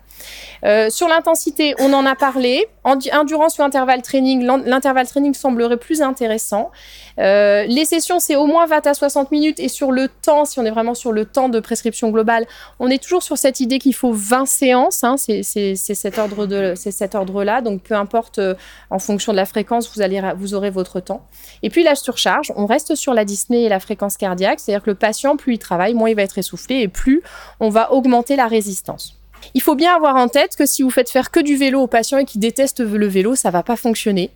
Euh, 0.65 0.91
sur 0.91 1.09
l'intensité, 1.09 1.75
on 1.79 1.93
en 1.93 2.07
a 2.07 2.15
parlé. 2.15 2.67
endurance 2.85 3.59
ou 3.59 3.63
intervalle 3.63 4.03
training, 4.03 4.43
l'intervalle 4.43 5.07
training 5.07 5.35
semblerait 5.35 5.77
plus 5.77 6.03
intéressant. 6.03 6.71
Euh, 7.19 7.65
les 7.65 7.85
sessions, 7.85 8.19
c'est 8.19 8.37
au 8.37 8.47
moins 8.47 8.67
20 8.67 8.87
à 8.87 8.95
60 8.95 9.31
minutes. 9.31 9.61
Et 9.61 9.69
sur 9.69 9.93
le 9.93 10.09
temps, 10.09 10.45
si 10.45 10.59
on 10.61 10.65
est 10.65 10.71
vraiment 10.71 10.95
sur 10.95 11.13
le 11.13 11.25
temps 11.25 11.49
de 11.49 11.61
prescription 11.61 12.11
globale, 12.11 12.47
on 12.79 12.89
est 12.89 13.03
toujours 13.03 13.23
sur 13.23 13.39
cette 13.39 13.61
idée 13.61 13.79
qu'il 13.79 13.95
faut 13.95 14.13
20 14.13 14.47
séances. 14.47 15.05
Hein, 15.05 15.17
c'est 15.19 15.43
cet 15.43 16.19
ordre-là. 16.19 16.77
Ordre 17.15 17.63
Donc, 17.63 17.83
peu 17.83 17.95
importe, 17.95 18.41
en 18.91 18.99
fonction 18.99 19.33
de 19.33 19.37
la 19.37 19.47
fréquence, 19.47 19.95
vous, 19.95 20.03
allez, 20.03 20.23
vous 20.37 20.55
aurez 20.55 20.71
votre 20.71 21.01
temps. 21.01 21.27
Et 21.63 21.71
puis, 21.71 21.83
la 21.83 21.95
surcharge, 21.95 22.53
on 22.57 22.67
reste 22.67 22.95
sur 22.95 23.15
la 23.15 23.25
dyspnée 23.25 23.65
et 23.65 23.69
la 23.69 23.81
fréquence 23.81 24.17
cardiaque. 24.17 24.61
C'est-à-dire 24.61 24.83
que 24.83 24.91
le 24.91 24.97
patient, 24.97 25.37
plus 25.37 25.55
il 25.55 25.59
travaille, 25.59 25.95
moins 25.95 26.11
il 26.11 26.17
va 26.17 26.23
être 26.23 26.39
essoufflé 26.47 26.77
et 26.77 26.89
plus 26.89 27.23
on 27.61 27.69
va 27.69 27.93
augmenter 27.93 28.37
la 28.37 28.47
résistance. 28.47 29.17
Il 29.55 29.63
faut 29.63 29.75
bien 29.75 29.95
avoir 29.95 30.17
en 30.17 30.29
tête 30.29 30.57
que 30.57 30.67
si 30.67 30.83
vous 30.83 30.91
faites 30.91 31.11
faire 31.11 31.31
que 31.31 31.41
du 31.41 31.57
vélo 31.57 31.81
aux 31.81 31.87
patients 31.87 32.19
et 32.19 32.25
qui 32.25 32.39
détestent 32.39 32.81
le 32.81 33.07
vélo, 33.07 33.35
ça 33.35 33.51
va 33.51 33.63
pas 33.63 33.77
fonctionner. 33.77 34.31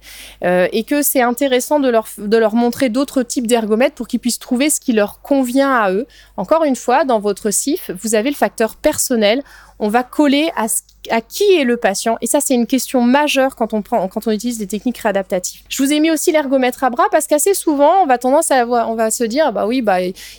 Euh, 0.44 0.68
et 0.72 0.84
que 0.84 1.02
c'est 1.02 1.22
intéressant 1.22 1.80
de 1.80 1.88
leur, 1.88 2.06
de 2.18 2.36
leur 2.36 2.54
montrer 2.54 2.88
d'autres 2.88 3.22
types 3.22 3.46
d'ergomètres 3.46 3.94
pour 3.94 4.06
qu'ils 4.06 4.20
puissent 4.20 4.38
trouver 4.38 4.70
ce 4.70 4.80
qui 4.80 4.92
leur 4.92 5.20
convient 5.22 5.72
à 5.72 5.90
eux. 5.92 6.06
Encore 6.36 6.64
une 6.64 6.76
fois, 6.76 7.04
dans 7.04 7.18
votre 7.18 7.50
CIF, 7.50 7.90
vous 8.02 8.14
avez 8.14 8.30
le 8.30 8.36
facteur 8.36 8.76
personnel. 8.76 9.42
On 9.80 9.88
va 9.88 10.02
coller 10.02 10.52
à 10.56 11.20
qui 11.20 11.44
est 11.54 11.64
le 11.64 11.76
patient 11.76 12.18
Et 12.20 12.26
ça, 12.26 12.40
c'est 12.40 12.54
une 12.54 12.66
question 12.66 13.00
majeure 13.00 13.56
quand 13.56 13.72
on 13.72 13.82
prend, 13.82 14.06
quand 14.08 14.26
on 14.26 14.30
utilise 14.30 14.58
des 14.58 14.66
techniques 14.66 14.98
réadaptatives. 14.98 15.62
Je 15.68 15.82
vous 15.82 15.92
ai 15.92 16.00
mis 16.00 16.10
aussi 16.10 16.32
l'ergomètre 16.32 16.84
à 16.84 16.90
bras 16.90 17.06
parce 17.10 17.26
qu'assez 17.26 17.54
souvent, 17.54 18.02
on 18.02 18.06
va 18.06 18.18
tendance 18.18 18.50
à 18.50 18.66
on 18.66 18.94
va 18.94 19.10
se 19.10 19.24
dire, 19.24 19.52
bah 19.52 19.66
oui, 19.66 19.80
bah 19.80 19.98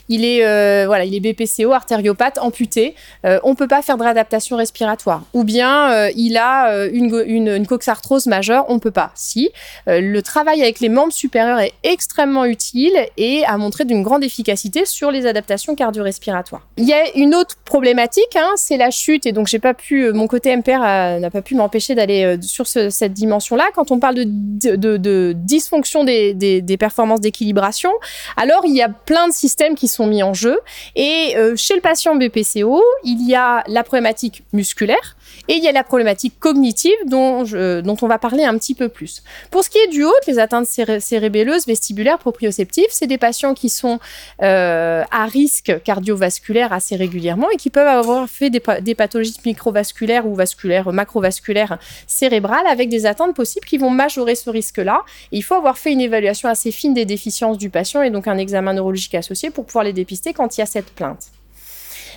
il 0.09 0.25
est, 0.25 0.45
euh, 0.45 0.85
voilà, 0.85 1.05
il 1.05 1.15
est 1.15 1.19
BPCO, 1.19 1.71
artériopathe, 1.71 2.37
amputé. 2.37 2.95
Euh, 3.25 3.39
on 3.43 3.55
peut 3.55 3.67
pas 3.67 3.81
faire 3.81 3.97
de 3.97 4.03
réadaptation 4.03 4.57
respiratoire. 4.57 5.23
Ou 5.33 5.43
bien 5.43 5.91
euh, 5.91 6.11
il 6.15 6.37
a 6.37 6.85
une, 6.85 7.65
coxarthrose 7.65 8.27
majeure, 8.27 8.65
on 8.69 8.79
peut 8.79 8.91
pas. 8.91 9.11
Si 9.15 9.49
le 9.87 10.19
travail 10.21 10.61
avec 10.61 10.79
les 10.79 10.89
membres 10.89 11.13
supérieurs 11.13 11.59
est 11.59 11.73
extrêmement 11.83 12.45
utile 12.45 12.93
et 13.17 13.43
a 13.45 13.57
montré 13.57 13.85
d'une 13.85 14.03
grande 14.03 14.23
efficacité 14.23 14.85
sur 14.85 15.11
les 15.11 15.25
adaptations 15.25 15.75
cardio-respiratoires. 15.75 16.67
Il 16.77 16.85
y 16.85 16.93
a 16.93 17.15
une 17.15 17.33
autre 17.33 17.55
problématique, 17.65 18.35
hein, 18.35 18.51
c'est 18.55 18.77
la 18.77 18.91
chute 18.91 19.25
et 19.25 19.30
donc 19.31 19.47
j'ai 19.47 19.59
pas 19.59 19.73
pu 19.73 20.11
mon 20.13 20.27
côté 20.27 20.55
MPR 20.55 20.79
n'a 21.19 21.29
pas 21.29 21.41
pu 21.41 21.55
m'empêcher 21.55 21.95
d'aller 21.95 22.23
euh, 22.23 22.37
sur 22.41 22.67
cette 22.67 23.13
dimension-là. 23.13 23.65
Quand 23.73 23.91
on 23.91 23.99
parle 23.99 24.15
de, 24.15 25.33
dysfonction 25.33 26.03
des, 26.03 26.77
performances 26.79 27.21
d'équilibration, 27.21 27.91
alors 28.37 28.63
il 28.65 28.75
y 28.75 28.81
a 28.81 28.89
plein 28.89 29.27
de 29.27 29.33
systèmes 29.33 29.75
qui 29.75 29.87
sont 29.87 30.07
mis 30.07 30.23
en 30.23 30.33
jeu. 30.33 30.59
Et 30.95 31.33
euh, 31.35 31.55
chez 31.55 31.75
le 31.75 31.81
patient 31.81 32.15
BPCO, 32.15 32.81
il 33.03 33.27
y 33.27 33.35
a 33.35 33.63
la 33.67 33.83
problématique 33.83 34.43
musculaire, 34.53 35.15
et 35.51 35.55
il 35.55 35.63
y 35.65 35.67
a 35.67 35.73
la 35.73 35.83
problématique 35.83 36.39
cognitive 36.39 36.95
dont, 37.07 37.43
on 37.43 38.07
va 38.07 38.17
parler 38.19 38.45
un 38.45 38.57
petit 38.57 38.73
peu 38.73 38.87
plus. 38.87 39.21
Pour 39.49 39.65
ce 39.65 39.69
qui 39.69 39.79
est 39.79 39.87
du 39.87 40.05
haut, 40.05 40.13
les 40.25 40.39
atteintes 40.39 40.65
cérébelleuses, 40.65 41.67
vestibulaires, 41.67 42.19
proprioceptives, 42.19 42.87
c'est 42.89 43.05
des 43.05 43.17
patients 43.17 43.53
qui 43.53 43.67
sont 43.67 43.99
euh, 44.41 45.03
à 45.11 45.25
risque 45.25 45.83
cardiovasculaire 45.83 46.71
assez 46.71 46.95
régulièrement 46.95 47.49
et 47.49 47.57
qui 47.57 47.69
peuvent 47.69 47.85
avoir 47.85 48.29
fait 48.29 48.49
des, 48.49 48.95
pathologies 48.95 49.35
microvasculaires 49.45 50.25
ou 50.25 50.35
vasculaires, 50.35 50.93
macrovasculaires 50.93 51.79
cérébrales 52.07 52.67
avec 52.67 52.87
des 52.87 53.05
atteintes 53.05 53.35
possibles 53.35 53.65
qui 53.65 53.77
vont 53.77 53.89
majorer 53.89 54.35
ce 54.35 54.49
risque-là. 54.49 55.01
Il 55.33 55.43
faut 55.43 55.55
avoir 55.55 55.77
fait 55.77 55.91
une 55.91 55.99
évaluation 55.99 56.47
assez 56.47 56.71
fine 56.71 56.93
des 56.93 57.03
déficiences 57.03 57.57
du 57.57 57.69
patient 57.69 58.01
et 58.03 58.09
donc 58.09 58.29
un 58.29 58.37
examen 58.37 58.71
neurologique 58.71 59.15
associé 59.15 59.49
pour 59.49 59.65
pouvoir 59.65 59.83
les 59.83 59.91
dépister 59.91 60.31
quand 60.31 60.55
il 60.55 60.61
y 60.61 60.63
a 60.63 60.65
cette 60.65 60.91
plainte. 60.91 61.31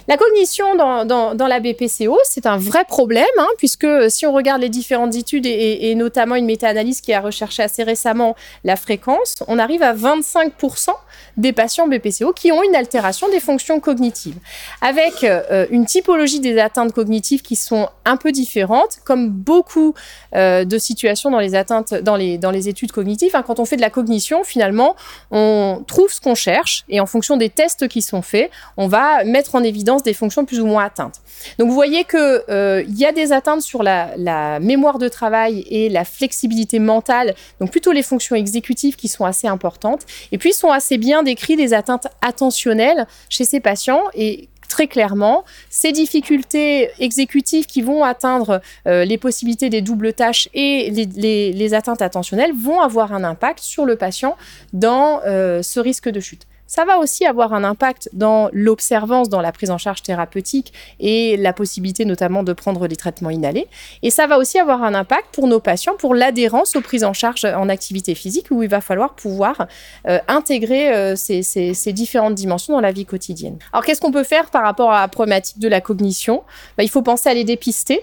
La 0.06 0.18
cognition 0.18 0.74
dans, 0.76 1.06
dans, 1.06 1.34
dans 1.34 1.46
la 1.46 1.60
BPCO, 1.60 2.18
c'est 2.24 2.44
un 2.44 2.58
vrai 2.58 2.84
problème, 2.84 3.24
hein, 3.38 3.48
puisque 3.56 3.86
si 4.10 4.26
on 4.26 4.32
regarde 4.32 4.60
les 4.60 4.68
différentes 4.68 5.14
études 5.14 5.46
et, 5.46 5.94
notamment 5.94 6.34
une 6.34 6.44
méta-analyse 6.44 7.00
qui 7.00 7.12
a 7.14 7.20
recherché 7.20 7.62
assez 7.62 7.82
récemment 7.82 8.36
la 8.64 8.76
fréquence, 8.76 9.36
on 9.48 9.58
arrive 9.58 9.82
à 9.82 9.94
25% 9.94 10.90
des 11.36 11.52
patients 11.52 11.88
BPCO 11.88 12.32
qui 12.32 12.52
ont 12.52 12.62
une 12.62 12.76
altération 12.76 13.28
des 13.30 13.40
fonctions 13.40 13.80
cognitives, 13.80 14.36
avec 14.82 15.24
euh, 15.24 15.66
une 15.70 15.86
typologie 15.86 16.40
des 16.40 16.58
atteintes 16.58 16.92
cognitives 16.92 17.42
qui 17.42 17.56
sont 17.56 17.88
un 18.04 18.16
peu 18.16 18.30
différentes, 18.30 18.98
comme 19.04 19.30
beaucoup 19.30 19.94
euh, 20.34 20.64
de 20.64 20.78
situations 20.78 21.30
dans 21.30 21.38
les 21.38 21.54
atteintes, 21.54 21.94
dans 21.94 22.16
les 22.16 22.68
études 22.68 22.92
cognitives. 22.92 23.34
Hein, 23.34 23.42
quand 23.46 23.58
on 23.58 23.64
fait 23.64 23.76
de 23.76 23.80
la 23.80 23.90
cognition, 23.90 24.44
finalement, 24.44 24.96
on 25.30 25.82
trouve 25.86 26.12
ce 26.12 26.20
qu'on 26.20 26.34
cherche 26.34 26.84
et 26.88 27.00
en 27.00 27.06
fonction 27.06 27.36
des 27.36 27.48
tests 27.48 27.88
qui 27.88 28.02
sont 28.02 28.22
faits, 28.22 28.50
on 28.76 28.86
va 28.86 29.24
mettre 29.24 29.54
en 29.54 29.62
évidence 29.62 29.93
des 30.02 30.14
fonctions 30.14 30.44
plus 30.44 30.60
ou 30.60 30.66
moins 30.66 30.84
atteintes. 30.84 31.20
Donc 31.58 31.68
vous 31.68 31.74
voyez 31.74 32.04
qu'il 32.04 32.18
euh, 32.48 32.82
y 32.88 33.04
a 33.04 33.12
des 33.12 33.32
atteintes 33.32 33.62
sur 33.62 33.82
la, 33.82 34.58
mémoire 34.60 34.98
de 34.98 35.08
travail 35.08 35.64
et 35.68 35.88
la 35.88 36.04
flexibilité 36.04 36.78
mentale, 36.78 37.34
donc 37.60 37.70
plutôt 37.70 37.92
les 37.92 38.02
fonctions 38.02 38.36
exécutives 38.36 38.96
qui 38.96 39.08
sont 39.08 39.24
assez 39.24 39.46
importantes. 39.46 40.02
Et 40.32 40.38
puis 40.38 40.52
sont 40.52 40.70
assez 40.70 40.98
bien 40.98 41.22
décrits 41.22 41.56
des 41.56 41.74
atteintes 41.74 42.08
attentionnelles 42.20 43.06
chez 43.28 43.44
ces 43.44 43.60
patients 43.60 44.02
et 44.14 44.48
très 44.68 44.86
clairement, 44.86 45.44
ces 45.70 45.92
difficultés 45.92 46.90
exécutives 46.98 47.66
qui 47.66 47.82
vont 47.82 48.02
atteindre 48.02 48.60
euh, 48.88 49.04
les 49.04 49.18
possibilités 49.18 49.70
des 49.70 49.82
doubles 49.82 50.12
tâches 50.12 50.48
et 50.54 50.90
les, 50.90 51.74
atteintes 51.74 52.02
attentionnelles 52.02 52.52
vont 52.52 52.80
avoir 52.80 53.12
un 53.12 53.24
impact 53.24 53.60
sur 53.60 53.84
le 53.84 53.96
patient 53.96 54.36
dans 54.72 55.20
euh, 55.26 55.62
ce 55.62 55.80
risque 55.80 56.08
de 56.08 56.20
chute. 56.20 56.46
Ça 56.74 56.84
va 56.84 56.98
aussi 56.98 57.24
avoir 57.24 57.52
un 57.52 57.62
impact 57.62 58.10
dans 58.14 58.48
l'observance, 58.52 59.28
dans 59.28 59.40
la 59.40 59.52
prise 59.52 59.70
en 59.70 59.78
charge 59.78 60.02
thérapeutique 60.02 60.72
et 60.98 61.36
la 61.36 61.52
possibilité 61.52 62.04
notamment 62.04 62.42
de 62.42 62.52
prendre 62.52 62.88
les 62.88 62.96
traitements 62.96 63.30
inhalés. 63.30 63.68
Et 64.02 64.10
ça 64.10 64.26
va 64.26 64.38
aussi 64.38 64.58
avoir 64.58 64.82
un 64.82 64.92
impact 64.92 65.26
pour 65.30 65.46
nos 65.46 65.60
patients, 65.60 65.94
pour 65.96 66.16
l'adhérence 66.16 66.74
aux 66.74 66.80
prises 66.80 67.04
en 67.04 67.12
charge 67.12 67.44
en 67.44 67.68
activité 67.68 68.16
physique, 68.16 68.48
où 68.50 68.64
il 68.64 68.68
va 68.68 68.80
falloir 68.80 69.14
pouvoir 69.14 69.68
euh, 70.08 70.18
intégrer 70.26 70.92
euh, 70.92 71.14
ces, 71.14 71.92
différentes 71.92 72.34
dimensions 72.34 72.74
dans 72.74 72.80
la 72.80 72.90
vie 72.90 73.06
quotidienne. 73.06 73.56
Alors 73.72 73.84
qu'est-ce 73.84 74.00
qu'on 74.00 74.10
peut 74.10 74.24
faire 74.24 74.50
par 74.50 74.64
rapport 74.64 74.90
à 74.90 75.02
la 75.02 75.06
problématique 75.06 75.60
de 75.60 75.68
la 75.68 75.80
cognition? 75.80 76.42
Bah, 76.76 76.82
Il 76.82 76.90
faut 76.90 77.02
penser 77.02 77.28
à 77.28 77.34
les 77.34 77.44
dépister. 77.44 78.02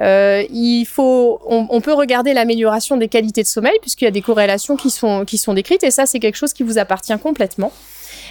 Euh, 0.00 0.42
on, 1.46 1.80
peut 1.80 1.92
regarder 1.92 2.34
l'amélioration 2.34 2.96
des 2.96 3.08
qualités 3.08 3.42
de 3.42 3.48
sommeil 3.48 3.78
puisqu'il 3.80 4.04
y 4.04 4.08
a 4.08 4.10
des 4.10 4.22
corrélations 4.22 4.76
qui 4.76 4.90
sont, 4.90 5.24
qui 5.24 5.38
sont 5.38 5.54
décrites 5.54 5.84
et 5.84 5.90
ça 5.90 6.06
c'est 6.06 6.18
quelque 6.18 6.36
chose 6.36 6.52
qui 6.52 6.62
vous 6.62 6.78
appartient 6.78 7.16
complètement. 7.22 7.72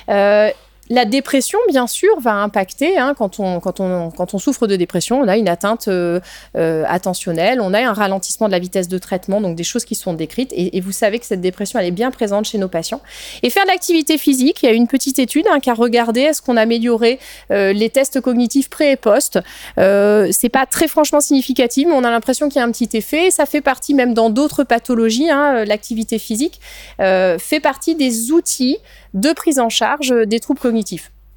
Euh, 0.09 0.49
la 0.89 1.05
dépression, 1.05 1.59
bien 1.69 1.87
sûr, 1.87 2.19
va 2.19 2.33
impacter. 2.33 2.97
Hein, 2.97 3.13
quand, 3.17 3.39
on, 3.39 4.37
souffre 4.37 4.67
de 4.67 4.75
dépression, 4.75 5.21
on 5.21 5.27
a 5.29 5.37
une 5.37 5.47
atteinte 5.47 5.87
euh, 5.87 6.19
euh, 6.57 6.83
attentionnelle, 6.87 7.61
on 7.61 7.73
a 7.73 7.79
un 7.79 7.93
ralentissement 7.93 8.47
de 8.47 8.51
la 8.51 8.59
vitesse 8.59 8.89
de 8.89 8.97
traitement, 8.97 9.39
donc 9.39 9.55
des 9.55 9.63
choses 9.63 9.85
qui 9.85 9.95
sont 9.95 10.13
décrites. 10.13 10.51
Et, 10.53 10.81
vous 10.81 10.91
savez 10.91 11.19
que 11.19 11.25
cette 11.25 11.39
dépression, 11.39 11.79
elle 11.79 11.85
est 11.85 11.91
bien 11.91 12.11
présente 12.11 12.45
chez 12.45 12.57
nos 12.57 12.67
patients. 12.67 13.01
Et 13.43 13.49
faire 13.49 13.63
de 13.63 13.69
l'activité 13.69 14.17
physique, 14.17 14.61
il 14.61 14.65
y 14.65 14.69
a 14.69 14.73
une 14.73 14.87
petite 14.87 15.19
étude 15.19 15.45
hein, 15.49 15.61
qui 15.61 15.69
a 15.69 15.73
regardé 15.73 16.21
est-ce 16.21 16.41
qu'on 16.41 16.57
améliorait 16.57 17.19
euh, 17.51 17.71
les 17.71 17.89
tests 17.89 18.19
cognitifs 18.19 18.69
pré 18.69 18.91
et 18.91 18.95
post. 18.97 19.39
Euh, 19.77 20.27
c'est 20.31 20.49
pas 20.49 20.65
très 20.65 20.89
franchement 20.89 21.21
significatif, 21.21 21.87
mais 21.87 21.93
on 21.93 22.03
a 22.03 22.11
l'impression 22.11 22.49
qu'il 22.49 22.57
y 22.57 22.61
a 22.61 22.65
un 22.65 22.71
petit 22.71 22.89
effet. 22.97 23.31
ça 23.31 23.45
fait 23.45 23.61
partie 23.61 23.93
même 23.93 24.13
dans 24.13 24.29
d'autres 24.29 24.65
pathologies, 24.65 25.29
hein, 25.29 25.63
l'activité 25.63 26.19
physique 26.19 26.59
fait 26.99 27.59
partie 27.61 27.95
des 27.95 28.31
outils 28.31 28.77
de 29.13 29.31
prise 29.31 29.59
en 29.59 29.69
charge 29.69 30.13
des 30.25 30.39
troubles 30.39 30.59
cognitifs 30.59 30.72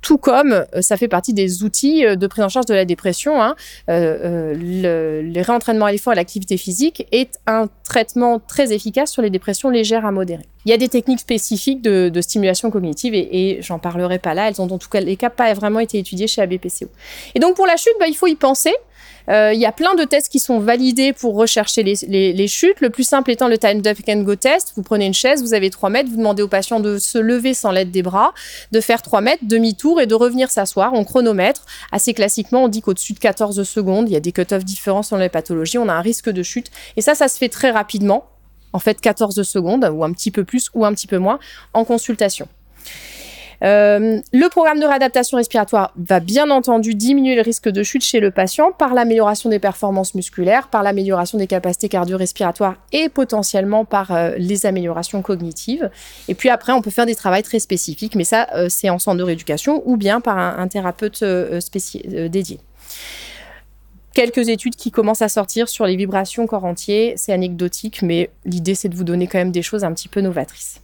tout 0.07 0.19
comme 0.19 0.53
euh, 0.53 0.83
ça 0.83 0.97
fait 0.97 1.09
partie 1.09 1.35
des 1.35 1.65
outils 1.65 2.07
euh, 2.07 2.15
de 2.15 2.27
prise 2.29 2.45
en 2.45 2.49
charge 2.49 2.67
de 2.67 2.75
la 2.75 2.85
dépression. 2.85 3.43
Hein. 3.43 3.57
Euh, 3.91 4.55
le, 4.57 5.43
réentraînement 5.43 5.87
à 5.87 5.93
l'effort 5.93 6.13
et 6.13 6.17
l'activité 6.17 6.57
physique 6.57 7.07
est 7.11 7.41
un 7.49 7.69
traitement 7.83 8.39
très 8.39 8.73
efficace 8.73 9.11
sur 9.11 9.23
les 9.23 9.31
dépressions 9.31 9.69
légères 9.69 10.07
à 10.07 10.13
modérées. 10.13 10.47
Il 10.67 10.71
y 10.71 10.73
a 10.73 10.79
des 10.79 10.89
techniques 10.89 11.21
spécifiques 11.21 11.81
de, 11.81 12.21
stimulation 12.21 12.71
cognitive 12.71 13.15
et, 13.15 13.59
j'en 13.61 13.79
parlerai 13.79 14.19
pas 14.19 14.35
là. 14.35 14.49
Elles 14.49 14.61
ont 14.61 14.69
en 14.69 14.79
tout 14.79 14.89
cas 14.89 15.01
les 15.01 15.17
cas 15.17 15.31
pas 15.31 15.55
vraiment 15.55 15.79
été 15.79 15.99
étudiées 15.99 16.27
chez 16.27 16.43
ABPCO. 16.43 16.87
Et 17.37 17.39
donc 17.39 17.55
pour 17.55 17.67
la 17.67 17.77
chute, 17.77 17.95
bah, 18.01 18.09
il 18.09 18.17
faut 18.17 18.27
y 18.27 18.35
penser. 18.35 18.75
Euh, 19.29 19.53
il 19.53 19.61
y 19.61 19.67
a 19.67 19.73
plein 19.73 19.95
de 19.95 20.05
tests 20.05 20.31
qui 20.31 20.39
sont 20.41 20.59
validés 20.59 21.13
pour 21.13 21.37
rechercher 21.37 21.83
les, 21.85 22.49
chutes. 22.49 22.81
Le 22.81 22.91
plus 22.91 23.05
simple 23.05 23.31
étant 23.31 23.47
le 23.47 23.59
Time 23.59 23.81
Up 23.87 23.99
and 24.09 24.23
Go 24.23 24.35
test. 24.35 24.73
Vous 24.77 24.83
prenez 24.83 25.07
une 25.07 25.15
chaise, 25.15 25.41
vous 25.41 25.55
avez 25.55 25.71
3 25.71 25.89
mètres, 25.89 26.11
vous 26.11 26.17
demandez 26.17 26.43
au 26.43 26.49
patient 26.49 26.81
de 26.81 26.99
se 26.99 27.19
lever 27.19 27.55
sans 27.55 27.71
l'aide 27.71 27.93
des 27.93 28.03
bras, 28.03 28.35
de 28.73 28.81
faire 28.81 29.03
3 29.03 29.21
mètres, 29.21 29.43
demi-tour 29.43 30.01
et 30.01 30.07
de 30.07 30.15
revenir 30.15 30.51
s'asseoir. 30.51 30.95
On 30.95 31.05
chronomètre. 31.05 31.65
Assez 31.93 32.13
classiquement, 32.13 32.65
on 32.65 32.69
dit 32.69 32.83
qu'au-dessus 32.83 33.13
de 33.13 33.21
14 33.21 33.63
secondes, 33.63 34.09
il 34.09 34.13
y 34.13 34.17
a 34.17 34.21
des 34.21 34.33
cut-offs 34.33 34.65
différents 34.65 35.05
selon 35.05 35.21
les 35.21 35.29
pathologies, 35.29 35.79
on 35.79 35.89
a 35.89 35.95
un 35.95 36.01
risque 36.01 36.31
de 36.31 36.43
chute. 36.43 36.71
Et 36.97 37.03
ça, 37.03 37.15
ça 37.15 37.29
se 37.29 37.39
fait 37.39 37.49
très 37.49 37.71
rapidement. 37.71 38.25
En 38.73 38.79
fait, 38.79 39.01
14 39.01 39.43
secondes, 39.43 39.89
ou 39.93 40.05
un 40.05 40.13
petit 40.13 40.31
peu 40.31 40.45
plus, 40.45 40.71
ou 40.75 40.85
un 40.85 40.93
petit 40.93 41.07
peu 41.07 41.19
moins, 41.19 41.39
en 41.73 41.85
consultation. 41.85 42.49
Euh, 43.65 44.21
le 44.33 44.49
programme 44.49 44.81
de 44.81 44.85
réadaptation 44.85 45.37
respiratoire 45.37 45.93
va 45.97 46.21
bien 46.21 46.51
entendu 46.51 46.95
diminuer 46.95 47.35
le 47.35 47.43
risque 47.43 47.69
de 47.69 47.83
chute 47.83 48.05
chez 48.05 48.21
le 48.21 48.31
patient 48.31 48.73
par 48.73 48.95
l'amélioration 48.95 49.49
des 49.49 49.59
performances 49.59 50.15
musculaires, 50.15 50.69
par 50.69 50.83
l'amélioration 50.83 51.39
des 51.39 51.47
capacités 51.47 51.89
cardio-respiratoires 51.89 52.77
et 52.93 53.09
potentiellement 53.09 53.85
par 53.85 54.13
euh, 54.13 54.33
les 54.37 54.67
améliorations 54.67 55.23
cognitives. 55.23 55.91
Et 56.29 56.35
puis 56.35 56.49
après, 56.49 56.73
on 56.73 56.83
peut 56.83 56.91
faire 56.91 57.07
des 57.07 57.15
travaux 57.15 57.41
très 57.43 57.59
spécifiques, 57.59 58.15
mais 58.15 58.25
ça, 58.25 58.47
euh, 58.55 58.69
c'est 58.69 58.91
en 58.91 58.99
centre 58.99 59.19
de 59.19 59.23
rééducation 59.23 59.83
ou 59.85 59.97
bien 59.97 60.21
par 60.21 60.39
un, 60.39 60.69
thérapeute 60.69 61.23
dédié 61.23 62.61
quelques 64.17 64.49
études 64.49 64.77
qui 64.77 64.91
commencent 64.91 65.21
à 65.21 65.29
sortir 65.29 65.69
sur 65.69 65.85
les 65.85 65.95
vibrations 65.95 66.47
corps 66.47 66.65
entier. 66.65 67.13
C'est 67.19 67.35
anecdotique, 67.35 68.01
mais 68.01 68.31
l'idée, 68.47 68.75
c'est 68.75 68.89
de 68.89 68.97
vous 68.97 69.05
donner 69.05 69.27
quand 69.27 69.37
même 69.37 69.53
des 69.53 69.61
choses 69.61 69.85
un 69.85 69.93
petit 69.93 70.09
peu 70.09 70.23
novatrices. 70.23 70.81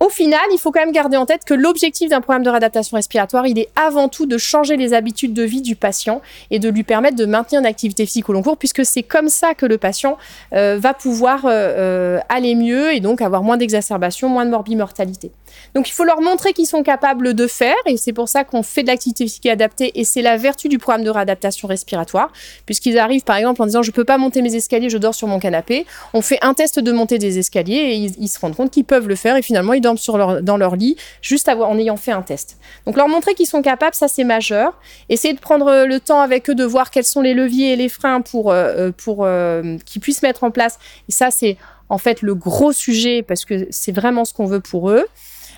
Au 0.00 0.08
final, 0.08 0.40
il 0.52 0.58
faut 0.58 0.72
quand 0.72 0.80
même 0.80 0.90
garder 0.90 1.16
en 1.16 1.26
tête 1.26 1.44
que 1.44 1.54
l'objectif 1.54 2.10
d'un 2.10 2.20
programme 2.20 2.42
de 2.42 2.50
réadaptation 2.50 2.96
respiratoire, 2.96 3.46
il 3.46 3.56
est 3.60 3.68
avant 3.76 4.08
tout 4.08 4.26
de 4.26 4.36
changer 4.36 4.76
les 4.76 4.94
habitudes 4.94 5.32
de 5.32 5.44
vie 5.44 5.62
du 5.62 5.76
patient 5.76 6.22
et 6.50 6.58
de 6.58 6.68
lui 6.68 6.82
permettre 6.82 7.16
de 7.16 7.24
maintenir 7.24 7.60
une 7.60 7.66
activité 7.66 8.04
physique 8.04 8.28
au 8.28 8.32
long 8.32 8.42
cours, 8.42 8.56
puisque 8.56 8.84
c'est 8.84 9.04
comme 9.04 9.28
ça 9.28 9.54
que 9.54 9.64
le 9.64 9.78
patient 9.78 10.18
euh, 10.52 10.76
va 10.76 10.92
pouvoir 10.92 11.46
euh, 11.46 11.50
euh, 11.52 12.20
aller 12.28 12.56
mieux 12.56 12.92
et 12.92 12.98
donc 12.98 13.22
avoir 13.22 13.44
moins 13.44 13.56
d'exacerbations, 13.56 14.28
moins 14.28 14.44
de 14.44 14.50
morbimortalité. 14.50 15.30
Donc 15.74 15.88
il 15.88 15.92
faut 15.92 16.04
leur 16.04 16.20
montrer 16.20 16.52
qu'ils 16.52 16.66
sont 16.66 16.82
capables 16.82 17.34
de 17.34 17.46
faire, 17.46 17.74
et 17.86 17.96
c'est 17.96 18.12
pour 18.12 18.28
ça 18.28 18.44
qu'on 18.44 18.62
fait 18.62 18.82
de 18.82 18.88
l'activité 18.88 19.24
physique 19.24 19.46
adaptée, 19.46 19.98
et 19.98 20.04
c'est 20.04 20.22
la 20.22 20.36
vertu 20.36 20.68
du 20.68 20.78
programme 20.78 21.04
de 21.04 21.10
réadaptation 21.10 21.68
respiratoire, 21.68 22.32
puisqu'ils 22.66 22.98
arrivent 22.98 23.24
par 23.24 23.36
exemple 23.36 23.62
en 23.62 23.66
disant 23.66 23.82
je 23.82 23.90
peux 23.90 24.04
pas 24.04 24.18
monter 24.18 24.42
mes 24.42 24.54
escaliers, 24.54 24.90
je 24.90 24.98
dors 24.98 25.14
sur 25.14 25.28
mon 25.28 25.38
canapé. 25.38 25.86
On 26.12 26.20
fait 26.20 26.38
un 26.42 26.54
test 26.54 26.78
de 26.78 26.92
montée 26.92 27.18
des 27.18 27.38
escaliers 27.38 27.74
et 27.74 27.96
ils, 27.96 28.28
se 28.28 28.38
rendent 28.38 28.56
compte 28.56 28.70
qu'ils 28.70 28.84
peuvent 28.84 29.08
le 29.08 29.16
faire, 29.16 29.36
et 29.36 29.42
finalement 29.42 29.72
ils 29.72 29.80
dorment 29.80 29.98
dans 30.42 30.56
leur 30.56 30.76
lit 30.76 30.96
juste 31.22 31.48
en 31.48 31.78
ayant 31.78 31.96
fait 31.96 32.12
un 32.12 32.22
test. 32.22 32.58
Donc 32.86 32.96
leur 32.96 33.08
montrer 33.08 33.34
qu'ils 33.34 33.46
sont 33.46 33.62
capables, 33.62 33.94
ça 33.94 34.08
c'est 34.08 34.24
majeur. 34.24 34.78
Essayer 35.08 35.34
de 35.34 35.40
prendre 35.40 35.84
le 35.86 36.00
temps 36.00 36.20
avec 36.20 36.48
eux 36.50 36.54
de 36.54 36.64
voir 36.64 36.90
quels 36.90 37.04
sont 37.04 37.20
les 37.20 37.34
leviers 37.34 37.72
et 37.72 37.76
les 37.76 37.88
freins 37.88 38.20
pour, 38.20 38.50
euh, 38.50 38.90
pour 38.96 39.24
euh, 39.24 39.76
qu'ils 39.84 40.00
puissent 40.00 40.22
mettre 40.22 40.44
en 40.44 40.50
place. 40.50 40.78
Et 41.08 41.12
ça 41.12 41.30
c'est 41.30 41.56
en 41.88 41.98
fait 41.98 42.22
le 42.22 42.34
gros 42.34 42.72
sujet 42.72 43.22
parce 43.22 43.44
que 43.44 43.66
c'est 43.70 43.92
vraiment 43.92 44.24
ce 44.24 44.32
qu'on 44.32 44.46
veut 44.46 44.60
pour 44.60 44.90
eux. 44.90 45.04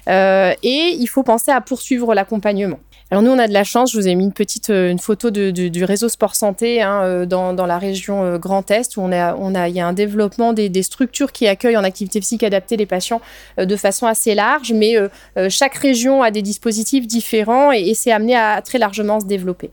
Euh, 0.09 0.55
et 0.63 0.97
il 0.99 1.07
faut 1.07 1.23
penser 1.23 1.51
à 1.51 1.61
poursuivre 1.61 2.15
l'accompagnement. 2.15 2.79
Alors 3.11 3.23
nous, 3.23 3.31
on 3.31 3.39
a 3.39 3.47
de 3.47 3.53
la 3.53 3.65
chance. 3.65 3.93
Je 3.93 3.99
vous 3.99 4.09
ai 4.09 4.15
mis 4.15 4.25
une 4.25 4.33
petite 4.33 4.71
euh, 4.71 4.91
une 4.91 4.99
photo 4.99 5.31
du 5.31 5.85
réseau 5.85 6.09
sport 6.09 6.35
santé 6.35 6.83
hein, 6.83 7.03
euh, 7.03 7.27
dans, 7.27 7.55
la 7.55 7.79
région 7.79 8.37
Grand 8.39 8.71
Est 8.71 8.97
où 8.97 9.01
on 9.01 9.13
a 9.13 9.69
il 9.69 9.75
y 9.75 9.81
a 9.81 9.87
un 9.87 9.93
développement 9.93 10.53
des, 10.53 10.83
structures 10.83 11.33
qui 11.33 11.47
accueillent 11.47 11.77
en 11.77 11.85
activité 11.85 12.21
physique 12.21 12.43
adaptée 12.43 12.77
les 12.77 12.87
patients 12.87 13.21
de 13.59 13.77
façon 13.77 14.07
assez 14.07 14.35
large, 14.35 14.73
mais 14.73 14.97
chaque 15.49 15.75
région 15.75 16.23
a 16.23 16.31
des 16.31 16.43
dispositifs 16.43 17.07
différents 17.07 17.73
et 17.73 17.95
c'est 17.95 18.13
amené 18.13 18.37
à 18.37 18.61
très 18.63 18.79
largement 18.79 19.21
se 19.21 19.27
développer. 19.27 19.71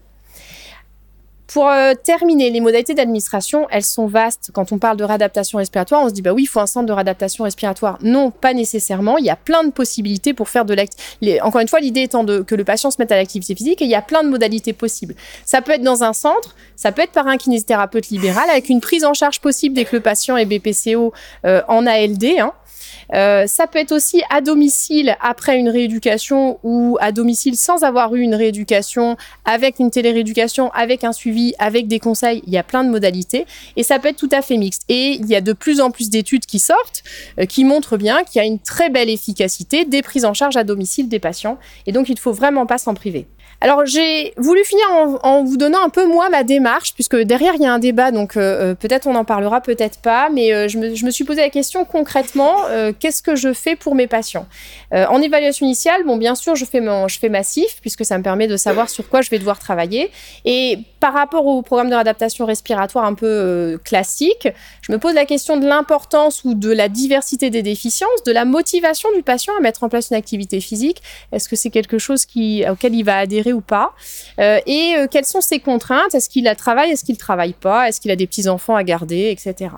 Pour 1.47 1.67
euh, 1.67 1.93
terminer, 1.93 2.49
les 2.49 2.61
modalités 2.61 2.93
d'administration, 2.93 3.67
elles 3.69 3.83
sont 3.83 4.07
vastes. 4.07 4.49
Quand 4.53 4.71
on 4.71 4.77
parle 4.77 4.97
de 4.97 5.03
réadaptation 5.03 5.57
respiratoire, 5.57 6.01
on 6.01 6.09
se 6.09 6.13
dit 6.13 6.21
bah 6.21 6.31
oui, 6.33 6.43
il 6.43 6.47
faut 6.47 6.59
un 6.59 6.67
centre 6.67 6.85
de 6.85 6.93
réadaptation 6.93 7.43
respiratoire. 7.43 7.97
Non, 8.01 8.31
pas 8.31 8.53
nécessairement. 8.53 9.17
Il 9.17 9.25
y 9.25 9.29
a 9.29 9.35
plein 9.35 9.63
de 9.63 9.71
possibilités 9.71 10.33
pour 10.33 10.49
faire 10.49 10.65
de 10.65 10.73
l'activité. 10.73 11.41
Encore 11.41 11.61
une 11.61 11.67
fois, 11.67 11.79
l'idée 11.79 12.01
étant 12.01 12.23
de, 12.23 12.41
que 12.41 12.55
le 12.55 12.63
patient 12.63 12.91
se 12.91 12.97
mette 12.99 13.11
à 13.11 13.15
l'activité 13.15 13.55
physique 13.55 13.81
et 13.81 13.85
il 13.85 13.91
y 13.91 13.95
a 13.95 14.01
plein 14.01 14.23
de 14.23 14.29
modalités 14.29 14.73
possibles. 14.73 15.15
Ça 15.45 15.61
peut 15.61 15.73
être 15.73 15.83
dans 15.83 16.03
un 16.03 16.13
centre, 16.13 16.55
ça 16.75 16.91
peut 16.91 17.01
être 17.01 17.11
par 17.11 17.27
un 17.27 17.37
kinésithérapeute 17.37 18.07
libéral 18.09 18.49
avec 18.49 18.69
une 18.69 18.81
prise 18.81 19.03
en 19.05 19.13
charge 19.13 19.41
possible 19.41 19.75
dès 19.75 19.85
que 19.85 19.95
le 19.95 20.01
patient 20.01 20.37
est 20.37 20.45
BPCO 20.45 21.13
euh, 21.45 21.61
en 21.67 21.85
ALD. 21.85 22.25
Hein. 22.39 22.53
Euh, 23.13 23.47
ça 23.47 23.67
peut 23.67 23.79
être 23.79 23.91
aussi 23.91 24.21
à 24.29 24.41
domicile 24.41 25.15
après 25.21 25.57
une 25.57 25.69
rééducation 25.69 26.59
ou 26.63 26.97
à 27.01 27.11
domicile 27.11 27.55
sans 27.55 27.83
avoir 27.83 28.15
eu 28.15 28.21
une 28.21 28.35
rééducation, 28.35 29.17
avec 29.45 29.79
une 29.79 29.91
télérééducation, 29.91 30.71
avec 30.71 31.03
un 31.03 31.11
suivi, 31.11 31.53
avec 31.59 31.87
des 31.87 31.99
conseils. 31.99 32.41
Il 32.47 32.53
y 32.53 32.57
a 32.57 32.63
plein 32.63 32.83
de 32.83 32.89
modalités 32.89 33.45
et 33.75 33.83
ça 33.83 33.99
peut 33.99 34.09
être 34.09 34.17
tout 34.17 34.29
à 34.31 34.41
fait 34.41 34.57
mixte. 34.57 34.83
Et 34.89 35.11
il 35.19 35.25
y 35.27 35.35
a 35.35 35.41
de 35.41 35.53
plus 35.53 35.81
en 35.81 35.91
plus 35.91 36.09
d'études 36.09 36.45
qui 36.45 36.59
sortent 36.59 37.03
euh, 37.39 37.45
qui 37.45 37.63
montrent 37.63 37.97
bien 37.97 38.23
qu'il 38.23 38.41
y 38.41 38.43
a 38.43 38.47
une 38.47 38.59
très 38.59 38.89
belle 38.89 39.09
efficacité 39.09 39.85
des 39.85 40.01
prises 40.01 40.25
en 40.25 40.33
charge 40.33 40.57
à 40.57 40.63
domicile 40.63 41.09
des 41.09 41.19
patients. 41.19 41.57
Et 41.85 41.91
donc, 41.91 42.09
il 42.09 42.15
ne 42.15 42.19
faut 42.19 42.33
vraiment 42.33 42.65
pas 42.65 42.77
s'en 42.77 42.93
priver. 42.93 43.27
Alors 43.63 43.85
j'ai 43.85 44.33
voulu 44.35 44.61
finir 44.65 44.85
en, 44.91 45.45
vous 45.45 45.55
donnant 45.55 45.81
un 45.85 45.87
peu 45.87 46.05
moi 46.05 46.27
ma 46.27 46.43
démarche, 46.43 46.93
puisque 46.95 47.15
derrière 47.15 47.53
il 47.55 47.61
y 47.61 47.65
a 47.65 47.71
un 47.71 47.79
débat, 47.79 48.11
donc 48.11 48.35
euh, 48.35 48.41
euh, 48.41 48.75
peut-être 48.75 49.07
on 49.07 49.15
en 49.15 49.23
parlera, 49.23 49.61
peut-être 49.61 50.01
pas, 50.01 50.29
mais 50.29 50.53
euh, 50.53 50.67
je, 50.67 50.77
me, 50.77 51.11
suis 51.11 51.23
posé 51.23 51.39
la 51.39 51.49
question 51.49 51.85
concrètement, 51.85 52.57
qu'est-ce 52.99 53.23
que 53.23 53.37
je 53.37 53.53
fais 53.53 53.77
pour 53.77 53.95
mes 53.95 54.07
patients? 54.07 54.47
En 54.91 55.21
évaluation 55.21 55.65
initiale, 55.65 56.03
bon 56.05 56.17
bien 56.17 56.35
sûr 56.35 56.55
je 56.55 56.65
fais, 56.65 56.81
je 56.81 57.19
fais 57.19 57.29
massif, 57.29 57.77
puisque 57.79 58.03
ça 58.03 58.17
me 58.17 58.23
permet 58.23 58.47
de 58.47 58.57
savoir 58.57 58.89
sur 58.89 59.07
quoi 59.07 59.21
je 59.21 59.29
vais 59.29 59.39
devoir 59.39 59.59
travailler, 59.59 60.11
et 60.43 60.79
par 60.99 61.13
rapport 61.13 61.45
au 61.45 61.61
programme 61.61 61.89
de 61.89 61.95
réadaptation 61.95 62.45
respiratoire 62.45 63.05
un 63.05 63.13
peu 63.13 63.79
classique, 63.85 64.49
je 64.81 64.91
me 64.91 64.97
pose 64.97 65.13
la 65.13 65.25
question 65.25 65.55
de 65.55 65.65
l'importance 65.65 66.43
ou 66.43 66.53
de 66.53 66.71
la 66.71 66.89
diversité 66.89 67.49
des 67.49 67.61
déficiences, 67.61 68.23
de 68.25 68.33
la 68.33 68.43
motivation 68.43 69.09
du 69.15 69.23
patient 69.23 69.53
à 69.57 69.61
mettre 69.61 69.83
en 69.83 69.89
place 69.89 70.09
une 70.09 70.17
activité 70.17 70.59
physique. 70.59 71.01
Est-ce 71.31 71.47
que 71.47 71.55
c'est 71.55 71.69
quelque 71.69 71.97
chose 71.97 72.25
qui, 72.25 72.65
auquel 72.69 72.93
il 72.93 73.03
va 73.03 73.17
adhérer 73.17 73.52
ou 73.53 73.61
pas, 73.61 73.93
et 74.39 74.95
quelles 75.11 75.25
sont 75.25 75.41
ses 75.41 75.59
contraintes, 75.59 76.13
est-ce 76.15 76.29
qu'il 76.29 76.47
a 76.47 76.55
travail, 76.55 76.91
est-ce 76.91 77.03
qu'il 77.03 77.17
travaille 77.17 77.53
pas, 77.53 77.87
est-ce 77.87 78.01
qu'il 78.01 78.11
a 78.11 78.15
des 78.15 78.27
petits 78.27 78.47
enfants 78.47 78.75
à 78.75 78.83
garder, 78.83 79.29
etc. 79.29 79.71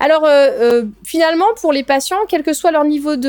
Alors, 0.00 0.24
euh, 0.24 0.28
euh, 0.28 0.84
finalement, 1.04 1.46
pour 1.60 1.72
les 1.72 1.84
patients, 1.84 2.16
quel 2.28 2.42
que 2.42 2.52
soit 2.52 2.72
leur 2.72 2.84
niveau 2.84 3.16
de... 3.16 3.28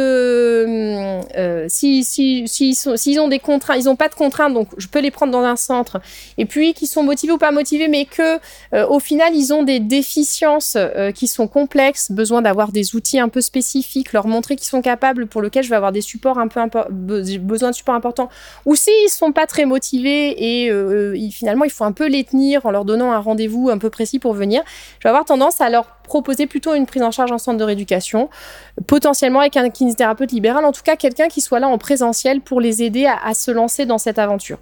Euh, 1.38 1.66
si, 1.70 2.04
si, 2.04 2.48
s'ils 2.48 3.20
ont 3.20 3.28
des 3.28 3.40
contraintes, 3.40 3.78
ils 3.80 3.86
n'ont 3.86 3.96
pas 3.96 4.10
de 4.10 4.16
contraintes, 4.16 4.54
donc 4.54 4.70
je 4.78 4.88
peux 4.88 5.00
les 5.00 5.12
prendre 5.12 5.32
dans 5.32 5.44
un 5.44 5.56
centre, 5.56 6.02
et 6.38 6.46
puis 6.46 6.74
qui 6.74 6.88
sont 6.88 7.04
motivés 7.04 7.34
ou 7.34 7.38
pas 7.38 7.52
motivés, 7.52 7.88
mais 7.88 8.06
que 8.06 8.40
au 8.88 9.00
final, 9.00 9.36
ils 9.36 9.54
ont 9.54 9.64
des 9.64 9.80
déficiences 9.80 10.78
qui 11.16 11.28
sont 11.28 11.48
complexes, 11.48 12.12
besoin 12.12 12.42
d'avoir 12.42 12.72
des 12.72 12.96
outils 12.96 13.20
un 13.20 13.30
peu 13.30 13.42
spécifiques, 13.42 14.14
leur 14.14 14.28
montrer 14.28 14.56
qu'ils 14.56 14.68
sont 14.68 14.82
capables, 14.82 15.28
pour 15.28 15.42
lesquels 15.42 15.64
je 15.64 15.70
vais 15.70 15.76
avoir 15.76 15.92
des 15.92 16.02
supports 16.02 16.40
un 16.40 16.48
peu 16.48 16.60
besoin 16.90 17.70
de 17.70 17.76
supports 17.76 17.96
importants, 17.96 18.30
ou 18.66 18.76
s'ils 18.76 19.10
sont 19.10 19.32
pas 19.32 19.46
très 19.46 19.66
motivés 19.66 20.64
et 20.64 21.30
finalement, 21.32 21.66
il 21.66 21.72
faut 21.72 21.84
un 21.84 21.92
peu 21.92 22.08
les 22.08 22.24
tenir 22.24 22.66
en 22.66 22.72
leur 22.72 22.86
donnant 22.86 23.12
un 23.12 23.20
rendez-vous 23.20 23.70
un 23.70 23.78
peu 23.78 23.90
précis 23.90 24.20
pour 24.20 24.34
venir, 24.34 24.64
je 25.00 25.04
vais 25.04 25.10
avoir 25.10 25.26
tendance 25.26 25.62
à 25.62 25.70
leur 25.70 25.86
proposer 26.04 26.48
plutôt 26.48 26.74
une 26.76 26.86
prise 26.86 27.04
en 27.04 27.12
charge 27.12 27.32
en 27.32 27.38
centre 27.38 27.58
de 27.58 27.64
rééducation, 27.64 28.30
potentiellement 28.88 29.40
avec 29.40 29.58
un 29.58 29.70
kinésithérapeute 29.70 30.32
libéral, 30.32 30.66
en 30.66 30.72
tout 30.72 30.84
cas 30.84 30.96
quelqu'un 30.96 31.28
qui 31.28 31.42
soit 31.42 31.60
là 31.60 31.68
en 31.68 31.78
présentiel 31.78 32.42
pour 32.42 32.62
les 32.62 32.84
aider 32.84 33.06
à 33.06 33.34
se 33.34 33.52
lancer 33.52 33.86
dans 33.86 33.98
cette 33.98 34.20
aventure. 34.20 34.60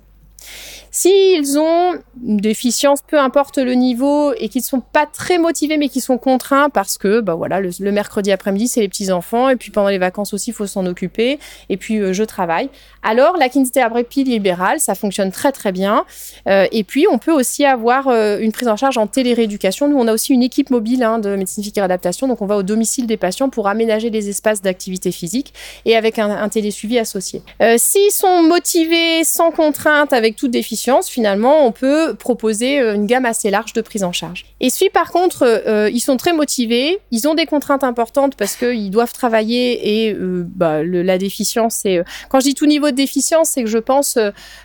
S'ils 0.94 1.58
ont 1.58 1.94
une 2.22 2.38
déficience, 2.38 3.00
peu 3.02 3.18
importe 3.18 3.58
le 3.58 3.76
niveau, 3.76 4.34
et 4.34 4.50
qu'ils 4.50 4.60
ne 4.60 4.66
sont 4.66 4.82
pas 4.82 5.06
très 5.06 5.38
motivés, 5.38 5.78
mais 5.78 5.88
qui 5.88 6.02
sont 6.02 6.18
contraints 6.18 6.70
parce 6.70 6.98
que, 6.98 7.22
bah 7.22 7.34
voilà, 7.34 7.62
le, 7.62 7.92
mercredi 7.92 8.30
après-midi, 8.30 8.68
c'est 8.68 8.82
les 8.82 8.90
petits-enfants, 8.90 9.48
et 9.48 9.56
puis 9.56 9.72
pendant 9.72 9.88
les 9.88 9.98
vacances 9.98 10.34
aussi, 10.34 10.50
il 10.50 10.54
faut 10.54 10.68
s'en 10.68 10.86
occuper, 10.86 11.40
et 11.70 11.78
puis 11.78 11.98
euh, 11.98 12.12
je 12.12 12.26
travaille. 12.26 12.70
Alors, 13.04 13.38
la 13.38 13.48
kinésithérapie 13.48 14.26
libérale, 14.26 14.82
ça 14.82 14.94
fonctionne 14.94 15.32
très 15.32 15.54
très 15.54 15.72
bien. 15.72 16.06
Euh, 16.50 16.68
et 16.74 16.84
puis, 16.84 17.08
on 17.10 17.20
peut 17.20 17.32
aussi 17.32 17.64
avoir 17.64 18.10
euh, 18.10 18.40
une 18.40 18.52
prise 18.52 18.68
en 18.68 18.76
charge 18.76 18.98
en 18.98 19.08
télérééducation. 19.08 19.88
Nous, 19.88 19.98
on 19.98 20.08
a 20.08 20.14
aussi 20.14 20.34
une 20.34 20.44
équipe 20.44 20.72
mobile 20.72 21.04
hein, 21.04 21.20
de 21.20 21.38
médecine 21.38 21.64
physique 21.64 21.78
et 21.78 21.82
adaptation, 21.82 22.28
donc 22.28 22.42
on 22.42 22.46
va 22.46 22.58
au 22.58 22.64
domicile 22.64 23.08
des 23.08 23.18
patients 23.18 23.50
pour 23.50 23.70
aménager 23.70 24.10
les 24.10 24.28
espaces 24.28 24.62
d'activité 24.62 25.14
physique 25.14 25.54
et 25.86 25.96
avec 25.96 26.20
un, 26.20 26.30
un 26.30 26.50
télésuivi 26.50 27.00
associé. 27.00 27.42
S'ils 27.78 28.12
sont 28.12 28.44
motivés, 28.44 29.24
sans 29.24 29.52
contrainte, 29.52 30.12
avec 30.12 30.36
toute 30.36 30.52
déficience, 30.52 30.81
finalement, 31.10 31.66
on 31.66 31.72
peut 31.72 32.16
proposer 32.16 32.80
euh, 32.80 32.96
une 32.96 33.06
gamme 33.06 33.26
assez 33.26 33.50
large 33.50 33.74
de 33.74 33.82
prise 33.82 34.04
en 34.04 34.12
charge. 34.12 34.46
Et 34.60 34.70
si 34.70 34.90
par 34.90 35.12
contre, 35.12 35.44
euh, 35.44 35.90
ils 35.90 36.00
sont 36.00 36.18
très 36.18 36.34
motivés, 36.34 37.00
ils 37.12 37.28
ont 37.28 37.36
des 37.36 37.46
contraintes 37.46 37.84
importantes 37.84 38.36
parce 38.36 38.56
qu'ils 38.56 38.90
doivent 38.90 39.14
travailler 39.14 40.08
et 40.08 40.14
euh, 40.14 40.44
bah, 40.46 40.84
la 40.84 41.18
déficience, 41.18 41.76
c'est 41.84 42.04
quand 42.30 42.40
je 42.40 42.46
dis 42.46 42.56
tout 42.56 42.66
niveau 42.66 42.92
de 42.92 42.96
déficience, 42.96 43.50
c'est 43.50 43.64
que 43.64 43.70
je 43.70 43.78
pense 43.78 44.18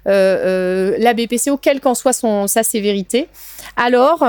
la 0.05 1.15
BPCO, 1.15 1.57
quelle 1.57 1.81
qu'en 1.81 1.95
soit 1.95 2.13
son, 2.13 2.47
sa 2.47 2.63
sévérité. 2.63 3.29
Alors, 3.77 4.25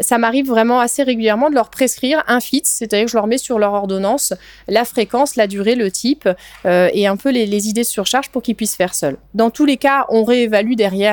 ça 0.00 0.18
m'arrive 0.18 0.46
vraiment 0.46 0.80
assez 0.80 1.02
régulièrement 1.02 1.50
de 1.50 1.54
leur 1.54 1.70
prescrire 1.70 2.22
un 2.28 2.40
FIT, 2.40 2.62
c'est-à-dire 2.64 3.06
que 3.06 3.10
je 3.10 3.16
leur 3.16 3.26
mets 3.26 3.38
sur 3.38 3.58
leur 3.58 3.72
ordonnance 3.72 4.32
la 4.68 4.84
fréquence, 4.84 5.36
la 5.36 5.46
durée, 5.46 5.74
le 5.74 5.90
type 5.90 6.28
et 6.64 7.06
un 7.06 7.16
peu 7.16 7.30
les, 7.30 7.46
les 7.46 7.68
idées 7.68 7.82
de 7.82 7.86
surcharge 7.86 8.28
pour 8.30 8.42
qu'ils 8.42 8.54
puissent 8.54 8.76
faire 8.76 8.94
seuls. 8.94 9.16
Dans 9.34 9.50
tous 9.50 9.64
les 9.64 9.76
cas, 9.76 10.06
on 10.08 10.24
réévalue 10.24 10.74
derrière 10.74 11.09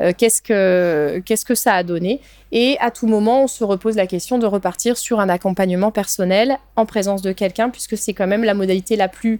euh, 0.00 0.12
qu'est-ce 0.16 0.42
que 0.42 1.22
qu'est-ce 1.24 1.44
que 1.44 1.54
ça 1.54 1.74
a 1.74 1.82
donné. 1.82 2.20
Et 2.52 2.76
à 2.80 2.90
tout 2.90 3.06
moment, 3.06 3.44
on 3.44 3.46
se 3.46 3.64
repose 3.64 3.96
la 3.96 4.06
question 4.06 4.38
de 4.38 4.46
repartir 4.46 4.98
sur 4.98 5.20
un 5.20 5.28
accompagnement 5.28 5.90
personnel 5.90 6.58
en 6.76 6.86
présence 6.86 7.22
de 7.22 7.32
quelqu'un, 7.32 7.70
puisque 7.70 7.96
c'est 7.96 8.14
quand 8.14 8.26
même 8.26 8.44
la 8.44 8.54
modalité 8.54 8.96
la 8.96 9.08
plus 9.08 9.38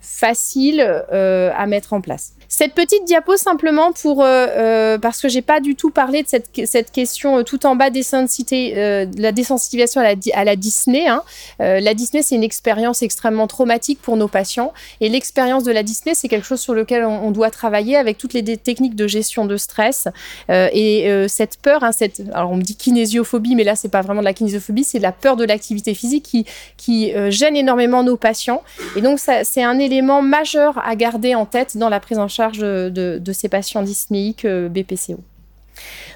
facile 0.00 0.80
euh, 1.12 1.50
à 1.56 1.66
mettre 1.66 1.92
en 1.92 2.00
place. 2.00 2.32
Cette 2.50 2.72
petite 2.72 3.04
diapo 3.04 3.36
simplement 3.36 3.92
pour 3.92 4.24
euh, 4.24 4.46
euh, 4.48 4.98
parce 4.98 5.20
que 5.20 5.28
j'ai 5.28 5.42
pas 5.42 5.60
du 5.60 5.76
tout 5.76 5.90
parlé 5.90 6.22
de 6.22 6.28
cette, 6.28 6.48
cette 6.64 6.90
question 6.90 7.44
tout 7.44 7.66
en 7.66 7.76
bas 7.76 7.90
des 7.90 8.00
de 8.00 9.22
la 9.22 9.32
désensibilisation 9.32 10.00
à 10.00 10.04
la, 10.04 10.14
à 10.32 10.44
la 10.44 10.56
Disney. 10.56 11.06
Hein. 11.06 11.22
la 11.58 11.94
Disney 11.94 12.22
c'est 12.22 12.34
une 12.34 12.42
expérience 12.42 13.02
extrêmement 13.02 13.46
traumatique 13.46 14.00
pour 14.00 14.16
nos 14.16 14.28
patients 14.28 14.72
et 15.00 15.08
l'expérience 15.08 15.62
de 15.62 15.72
la 15.72 15.82
Disney 15.82 16.14
c'est 16.14 16.28
quelque 16.28 16.46
chose 16.46 16.60
sur 16.60 16.74
lequel 16.74 17.04
on, 17.04 17.30
doit 17.30 17.50
travailler 17.50 17.96
avec 17.96 18.16
toutes 18.16 18.32
les 18.32 18.56
techniques 18.56 18.96
de 18.96 19.06
gestion 19.06 19.44
de 19.44 19.56
stress 19.56 20.08
et 20.48 21.26
cette 21.28 21.58
peur. 21.58 21.84
Hein, 21.84 21.90
alors 22.32 22.50
on 22.52 22.56
me 22.56 22.62
dit 22.62 22.76
kinésiophobie 22.76 23.56
mais 23.56 23.64
là 23.64 23.76
c'est 23.76 23.90
pas 23.90 24.00
vraiment 24.00 24.20
de 24.20 24.26
la 24.26 24.32
kinésiophobie 24.32 24.84
c'est 24.84 24.98
de 24.98 25.02
la 25.02 25.12
peur 25.12 25.36
de 25.36 25.44
l'activité 25.44 25.92
physique 25.92 26.24
qui 26.24 26.46
qui 26.76 27.12
gêne 27.28 27.56
énormément 27.56 28.02
nos 28.02 28.16
patients 28.16 28.62
et 28.96 29.02
donc 29.02 29.18
c'est 29.18 29.62
un 29.62 29.78
élément 29.88 30.22
majeur 30.22 30.78
à 30.86 30.94
garder 30.96 31.34
en 31.34 31.46
tête 31.46 31.76
dans 31.76 31.88
la 31.88 32.00
prise 32.00 32.18
en 32.18 32.28
charge 32.28 32.58
de, 32.58 33.32
ces 33.32 33.48
patients 33.48 33.82
dyspnéiques 33.82 34.44
euh, 34.44 34.68
BPCO. 34.68 35.20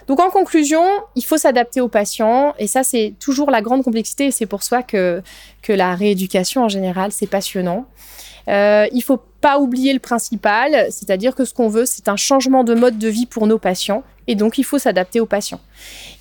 Donc 0.07 0.21
en 0.21 0.31
conclusion, 0.31 0.83
il 1.15 1.23
faut 1.23 1.37
s'adapter 1.37 1.81
aux 1.81 1.89
patients 1.89 2.55
et 2.59 2.67
ça 2.67 2.83
c'est 2.83 3.15
toujours 3.21 3.51
la 3.51 3.63
grande 3.63 3.85
complexité 3.85 4.27
et 4.27 4.31
c'est 4.31 4.47
pour 4.47 4.63
ça 4.63 4.83
que, 4.83 5.23
la 5.69 5.95
rééducation 5.95 6.65
en 6.65 6.69
général 6.69 7.13
c'est 7.13 7.29
passionnant. 7.29 7.87
Euh, 8.49 8.87
il 8.93 9.03
faut 9.03 9.21
pas 9.43 9.59
oublier 9.59 9.93
le 9.93 9.99
principal, 9.99 10.87
c'est-à-dire 10.91 11.35
que 11.35 11.45
ce 11.45 11.53
qu'on 11.53 11.69
veut, 11.69 11.85
c'est 11.85 12.09
un 12.09 12.17
changement 12.17 12.63
de 12.63 12.75
mode 12.75 12.97
de 12.97 13.09
vie 13.09 13.27
pour 13.27 13.47
nos 13.49 13.59
patients, 13.59 14.05
et 14.29 14.37
donc 14.37 14.57
il 14.57 14.63
faut 14.63 14.79
s'adapter 14.79 15.19
aux 15.19 15.27
patients. 15.27 15.61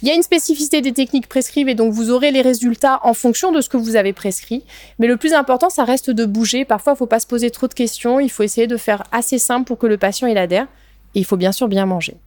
Il 0.02 0.08
y 0.08 0.12
a 0.12 0.16
une 0.16 0.24
spécificité 0.24 0.82
des 0.82 0.92
techniques 0.92 1.30
prescrites, 1.30 1.68
et 1.68 1.76
donc 1.76 1.94
vous 1.94 2.10
aurez 2.10 2.32
les 2.32 2.42
résultats 2.42 3.00
en 3.04 3.14
fonction 3.14 3.52
de 3.52 3.62
ce 3.62 3.70
que 3.70 3.78
vous 3.78 3.96
avez 3.96 4.12
prescrit, 4.12 4.64
mais 4.98 5.06
le 5.06 5.18
plus 5.18 5.34
important, 5.34 5.70
ça 5.70 5.84
reste 5.84 6.10
de 6.10 6.26
bouger. 6.26 6.66
Parfois, 6.66 6.94
il 6.94 6.96
ne 6.96 6.98
faut 6.98 7.06
pas 7.06 7.20
se 7.20 7.28
poser 7.28 7.52
trop 7.52 7.68
de 7.68 7.76
questions, 7.76 8.20
il 8.20 8.32
faut 8.32 8.42
essayer 8.42 8.66
de 8.66 8.78
faire 8.78 9.04
assez 9.12 9.38
simple 9.38 9.66
pour 9.68 9.78
que 9.78 9.88
le 9.88 9.98
patient 9.98 10.28
il 10.28 10.38
adhère, 10.38 10.68
et 11.14 11.20
il 11.20 11.26
faut 11.26 11.38
bien 11.38 11.52
sûr 11.52 11.68
bien 11.68 11.86
manger. 11.86 12.18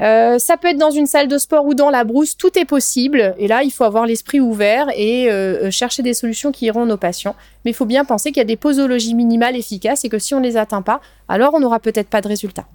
Euh, 0.00 0.38
ça 0.38 0.56
peut 0.56 0.68
être 0.68 0.78
dans 0.78 0.90
une 0.90 1.06
salle 1.06 1.28
de 1.28 1.38
sport 1.38 1.64
ou 1.66 1.74
dans 1.74 1.90
la 1.90 2.04
brousse, 2.04 2.36
tout 2.36 2.58
est 2.58 2.64
possible. 2.64 3.34
Et 3.38 3.48
là, 3.48 3.62
il 3.62 3.70
faut 3.70 3.84
avoir 3.84 4.06
l'esprit 4.06 4.40
ouvert 4.40 4.86
et 4.94 5.30
euh, 5.30 5.66
euh, 5.66 5.70
chercher 5.70 6.02
des 6.02 6.14
solutions 6.14 6.52
qui 6.52 6.66
iront 6.66 6.86
nos 6.86 6.96
patients. 6.96 7.36
Mais 7.64 7.70
il 7.70 7.74
faut 7.74 7.86
bien 7.86 8.04
penser 8.04 8.30
qu'il 8.30 8.38
y 8.38 8.42
a 8.42 8.44
des 8.44 8.56
posologies 8.56 9.14
minimales 9.14 9.56
efficaces 9.56 10.04
et 10.04 10.08
que 10.08 10.18
si 10.18 10.34
on 10.34 10.40
ne 10.40 10.44
les 10.44 10.56
atteint 10.56 10.82
pas, 10.82 11.00
alors 11.28 11.54
on 11.54 11.60
n'aura 11.60 11.80
peut-être 11.80 12.08
pas 12.08 12.20
de 12.20 12.28
résultat. 12.28 12.66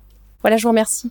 Voilà, 0.42 0.58
je 0.58 0.64
vous 0.64 0.70
remercie. 0.70 1.10